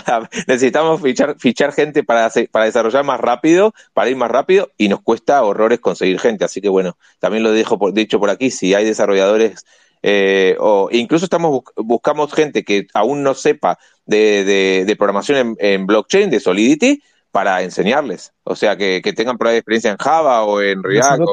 [0.47, 5.01] necesitamos fichar fichar gente para para desarrollar más rápido, para ir más rápido y nos
[5.01, 8.86] cuesta horrores conseguir gente, así que bueno, también lo dejo dicho por aquí, si hay
[8.86, 9.65] desarrolladores
[10.04, 15.86] eh, o incluso estamos buscamos gente que aún no sepa de, de, programación en, en
[15.86, 18.34] blockchain, de Solidity, para enseñarles.
[18.43, 21.24] O sea, que, tengan por ahí experiencia en Java o en React.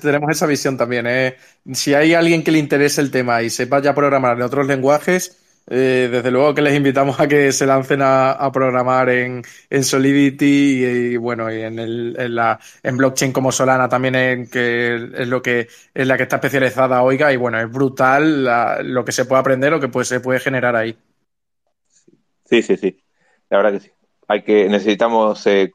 [0.00, 1.06] tenemos, esa, visión también.
[1.06, 1.36] ¿eh?
[1.72, 5.43] Si hay alguien que le interese el tema y sepa ya programar en otros lenguajes,
[5.66, 9.42] eh, desde luego que les invitamos a que se lancen a, programar en,
[9.82, 14.94] Solidity y, bueno, y en, el, en, la, en blockchain como Solana también, en, que
[14.94, 18.44] es lo que es la que está especializada, oiga, y bueno, es brutal
[18.92, 20.96] lo que se puede aprender, lo que pues, se puede generar ahí.
[22.44, 23.02] Sí, sí, sí.
[23.48, 23.94] La verdad que sí
[24.28, 25.70] hay que necesitamos eh,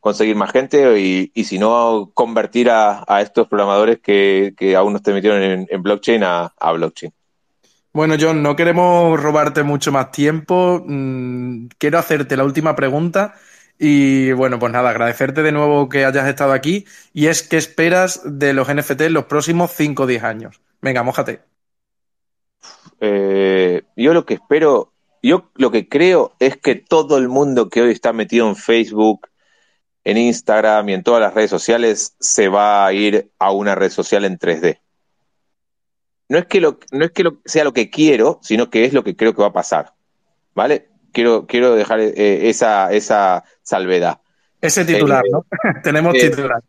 [0.00, 5.12] conseguir más gente y, y, si no convertir a, estos programadores que, aún no se
[5.12, 7.12] metieron en, blockchain a, blockchain.
[7.92, 10.82] Bueno, John, no queremos robarte mucho más tiempo.
[10.86, 13.34] Mm, quiero hacerte la última pregunta
[13.78, 18.20] y bueno, pues nada, agradecerte de nuevo que hayas estado aquí y es qué esperas
[18.24, 20.60] de los NFT en los próximos 5 o 10 años.
[20.80, 21.40] Venga, mójate.
[23.00, 27.82] Eh, yo lo que espero yo lo que creo es que todo el mundo que
[27.82, 29.28] hoy está metido en Facebook,
[30.04, 33.90] en Instagram y en todas las redes sociales se va a ir a una red
[33.90, 34.80] social en 3D.
[36.30, 39.02] No es que, lo, no es que sea lo que quiero, sino que es lo
[39.02, 39.92] que creo que va a pasar.
[40.54, 40.86] ¿Vale?
[41.12, 44.20] Quiero, quiero dejar eh, esa, esa salvedad.
[44.60, 45.44] Ese titular, ¿no?
[45.82, 46.62] Tenemos eh, titular.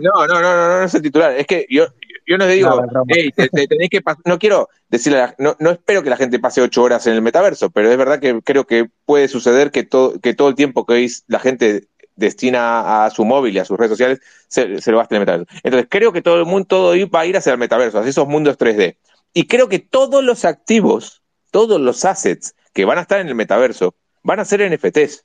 [0.00, 1.32] no, no, no, no, no, no es el titular.
[1.32, 1.86] Es que yo,
[2.28, 6.38] yo no digo, hey, tenéis que no quiero decirle, no, no espero que la gente
[6.38, 9.82] pase ocho horas en el metaverso, pero es verdad que creo que puede suceder que,
[9.82, 11.88] todo que todo el tiempo que hoy la gente
[12.18, 15.26] destina a su móvil y a sus redes sociales se, se lo gaste en el
[15.26, 15.54] metaverso.
[15.62, 18.28] Entonces creo que todo el mundo todo va a ir hacia el metaverso, hacia esos
[18.28, 18.96] mundos 3D.
[19.32, 23.34] Y creo que todos los activos, todos los assets que van a estar en el
[23.34, 25.24] metaverso van a ser NFTs.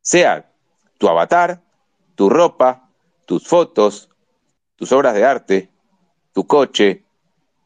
[0.00, 0.50] Sea
[0.98, 1.62] tu avatar,
[2.14, 2.90] tu ropa,
[3.26, 4.08] tus fotos,
[4.76, 5.70] tus obras de arte,
[6.32, 7.04] tu coche,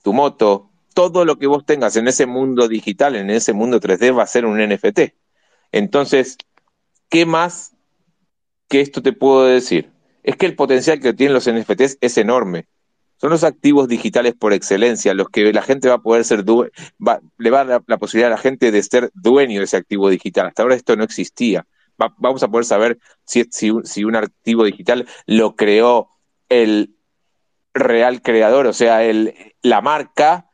[0.02, 4.16] tu moto, todo lo que vos tengas en ese mundo digital, en ese mundo 3D,
[4.16, 5.14] va a ser un NFT.
[5.72, 6.38] Entonces,
[7.08, 7.76] ¿qué más
[8.70, 9.90] que esto te puedo decir?
[10.22, 12.66] Es que el potencial que tienen los NFTs es enorme.
[13.16, 17.20] Son los activos digitales por excelencia, los que la gente va a poder ser, va,
[17.36, 20.08] le va a dar la, posibilidad a la gente de ser dueño de ese activo
[20.08, 20.46] digital.
[20.46, 21.66] Hasta ahora esto no existía.
[21.98, 26.08] vamos a poder saber si, si, si un activo digital lo creó
[26.48, 26.94] el
[27.74, 30.48] real creador, o sea, el, la marca,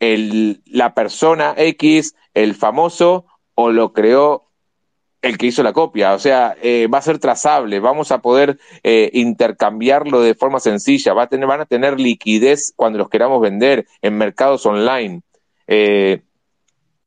[0.00, 4.51] el, la persona X, el famoso, o lo creó
[5.22, 6.12] el que hizo la copia.
[6.14, 11.14] O sea, eh, va a ser trazable, vamos a poder eh, intercambiarlo de forma sencilla,
[11.14, 15.22] va a tener, van a tener liquidez cuando los queramos vender en mercados online.
[15.68, 16.22] Eh,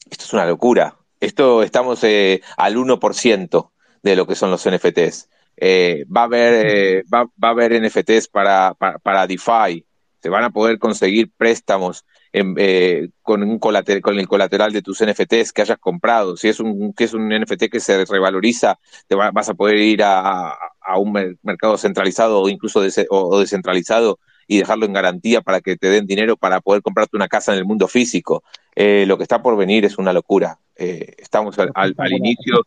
[0.09, 0.95] esto es una locura.
[1.19, 3.69] Esto estamos al 1%
[4.01, 5.29] de lo que son los NFTs.
[5.61, 9.84] Va, a haber, va, va, a haber NFTs para, para, para, DeFi,
[10.25, 12.03] se van a poder conseguir préstamos
[12.33, 16.35] eh, con, un con el colateral de tus NFTs que hayas comprado.
[16.35, 20.01] Si es un, que es un NFT que se revaloriza, te vas a poder ir
[20.01, 20.49] a,
[20.81, 24.17] a un mercado centralizado o incluso o descentralizado
[24.47, 27.59] y dejarlo en garantía para que te den dinero para poder comprarte una casa en
[27.59, 28.43] el mundo físico.
[28.75, 30.57] eh, lo que está por venir es una locura.
[30.75, 32.63] Eh, estamos al, al, al, inicio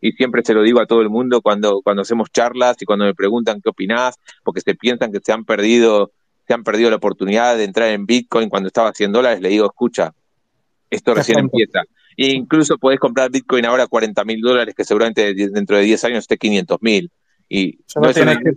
[0.00, 3.04] y siempre se lo digo a todo el mundo cuando, cuando hacemos charlas y cuando
[3.04, 6.12] me preguntan qué opinás, porque se piensan que se han perdido,
[6.46, 9.48] se han perdido la oportunidad de entrar en Bitcoin cuando estaba a 100 dólares, le
[9.48, 10.12] digo, escucha,
[10.90, 11.82] esto recién empieza.
[12.16, 16.04] E incluso podés comprar Bitcoin ahora a 40 mil dólares, que seguramente dentro de 10
[16.04, 17.10] años esté 500 mil.
[17.48, 18.52] Y Solo no tienes que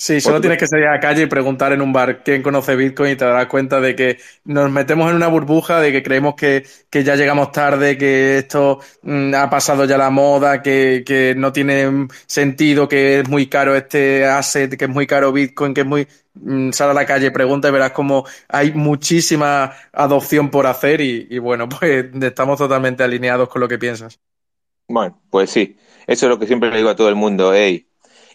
[0.00, 2.74] Sí, solo tienes que salir a la calle y preguntar en un bar quién conoce
[2.74, 6.36] Bitcoin y te darás cuenta de que nos metemos en una burbuja, de que creemos
[6.36, 11.34] que, que ya llegamos tarde, que esto mm, ha pasado ya la moda, que, que,
[11.36, 15.82] no tiene sentido, que es muy caro este asset, que es muy caro Bitcoin, que
[15.82, 16.08] es muy...
[16.42, 21.38] Mm, sal a la calle, pregunta y verás como hay muchísima adopción por hacer y,
[21.38, 24.18] bueno, pues estamos totalmente alineados con lo que piensas.
[24.88, 25.76] Bueno, pues sí,
[26.06, 27.86] eso es lo que siempre le digo a todo el mundo, hey,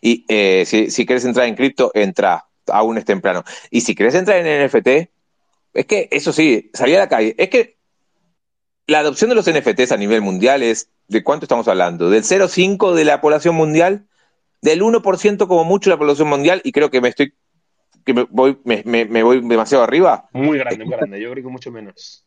[0.02, 3.44] y eh, si, si, quieres entrar en cripto, entra, aún es temprano.
[3.72, 5.10] Y si quieres entrar en NFT,
[5.74, 7.76] es que eso sí, salir a la calle, es que
[8.88, 12.10] la adopción de los NFTs a nivel mundial es, ¿de cuánto estamos hablando?
[12.10, 14.06] ¿Del 0,5 de la población mundial?
[14.62, 16.62] ¿Del 1% como mucho de la población mundial?
[16.64, 17.34] Y creo que me estoy,
[18.06, 20.30] que me voy, me, me, me voy demasiado arriba.
[20.32, 22.26] Muy grande, muy grande, yo creo que mucho menos.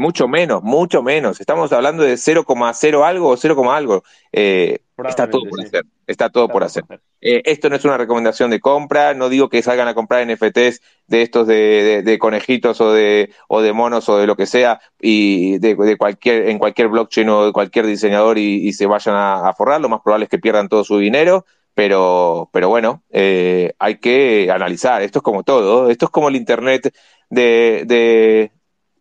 [0.00, 1.40] Mucho menos, mucho menos.
[1.40, 4.02] Estamos hablando de 0,0 algo o 0, algo.
[4.32, 5.66] Eh, está todo por sí.
[5.66, 5.84] hacer.
[6.06, 6.84] Está todo está por hacer.
[6.84, 7.02] hacer.
[7.20, 9.12] Eh, esto no es una recomendación de compra.
[9.12, 13.30] No digo que salgan a comprar NFTs de estos de, de, de conejitos o de,
[13.46, 17.28] o de monos o de lo que sea y de, de cualquier, en cualquier blockchain
[17.28, 19.82] o de cualquier diseñador y, y se vayan a, a, forrar.
[19.82, 21.44] Lo más probable es que pierdan todo su dinero.
[21.80, 25.00] Pero, pero bueno, eh, hay que analizar.
[25.00, 25.88] Esto es como todo.
[25.88, 26.94] Esto es como el Internet
[27.30, 28.50] de,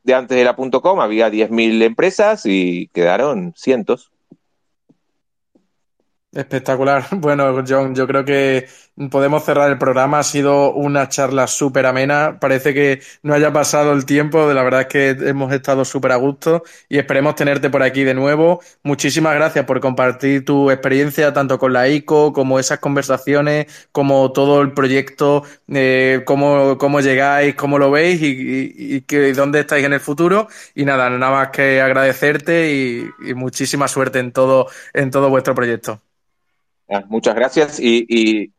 [0.06, 4.14] de, antes de la .com había 10.000 empresas y quedaron cientos.
[6.32, 7.06] Espectacular.
[7.12, 8.68] Bueno, John, yo creo que
[9.10, 10.20] podemos cerrar el programa.
[10.20, 12.38] Ha sido una charla súper amena.
[12.40, 14.54] Parece que no haya pasado el tiempo.
[14.54, 18.14] La verdad es que hemos estado súper a gusto y esperemos tenerte por aquí de
[18.14, 18.62] nuevo.
[18.84, 24.62] Muchísimas gracias por compartir tu experiencia tanto con la ICO como esas conversaciones, como todo
[24.62, 29.00] el proyecto, eh, cómo, cómo llegáis, cómo lo veis y,
[29.34, 30.48] dónde estáis en el futuro.
[30.76, 35.56] Y nada, nada más que agradecerte y, y muchísima suerte en todo, en todo vuestro
[35.56, 36.02] proyecto.
[36.92, 37.80] Ah, muchas gracias.
[37.80, 38.06] Y,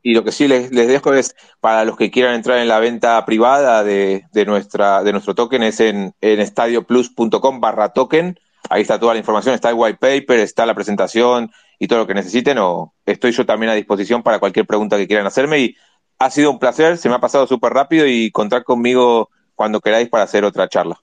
[0.03, 2.79] y, lo que sí les, les, dejo es para los que quieran entrar en la
[2.79, 8.39] venta privada de, de nuestra, de nuestro token, es en, en estadioplus.com barra token.
[8.69, 11.51] Ahí está toda la información, está el white paper, está la presentación
[11.81, 12.59] y todo lo que necesiten.
[12.59, 15.59] O estoy yo también a disposición para cualquier pregunta que quieran hacerme.
[15.59, 15.77] Y
[16.21, 20.09] ha sido un placer, se me ha pasado súper rápido y contar conmigo cuando queráis
[20.09, 21.01] para hacer otra charla.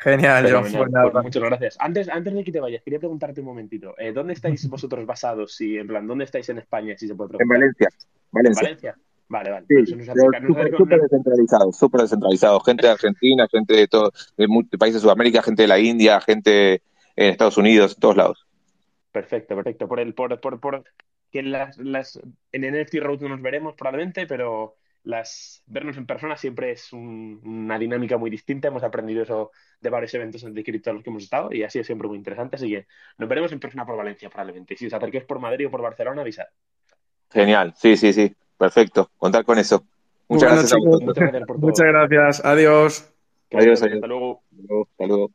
[0.00, 0.62] Genial, John.
[0.70, 1.22] Pues nada.
[1.22, 1.76] Muchas gracias.
[1.80, 3.94] Antes, antes de que te vayas, quería preguntarte un momentito.
[3.98, 5.54] Eh, ¿Dónde estáis vosotros basados?
[5.54, 6.96] Si, en plan, ¿dónde estáis en España?
[6.96, 7.56] Si se puede preguntar.
[7.56, 7.88] En Valencia.
[8.30, 8.62] Valencia.
[8.62, 8.96] ¿Valencia?
[9.30, 9.66] Vale, vale.
[9.68, 12.60] Sí, súper super descentralizado, súper descentralizado.
[12.60, 16.20] Gente de Argentina, gente de, todo, de, de países de Sudamérica, gente de la India,
[16.20, 16.82] gente
[17.14, 18.46] en Estados Unidos, en todos lados.
[19.12, 19.86] Perfecto, perfecto.
[19.86, 20.84] Por el, por, por, por
[21.30, 22.18] que las, las,
[22.52, 24.76] en NFT Road no nos veremos probablemente, pero
[25.08, 28.68] las, vernos en persona siempre es un, una dinámica muy distinta.
[28.68, 31.70] Hemos aprendido eso de varios eventos de cripto a los que hemos estado y ha
[31.70, 32.56] sido siempre muy interesante.
[32.56, 32.86] Así que
[33.16, 34.74] nos veremos en persona por Valencia probablemente.
[34.74, 36.44] Y si os acerquéis por Madrid o por Barcelona, avisad.
[37.30, 38.36] Genial, sí, sí, sí.
[38.58, 39.10] Perfecto.
[39.16, 39.82] Contar con eso.
[40.28, 42.44] Muchas bueno, gracias Muchas gracias.
[42.44, 43.14] Adiós.
[43.50, 43.94] Adiós, adiós.
[43.94, 44.42] Hasta luego.
[44.90, 45.30] Hasta luego.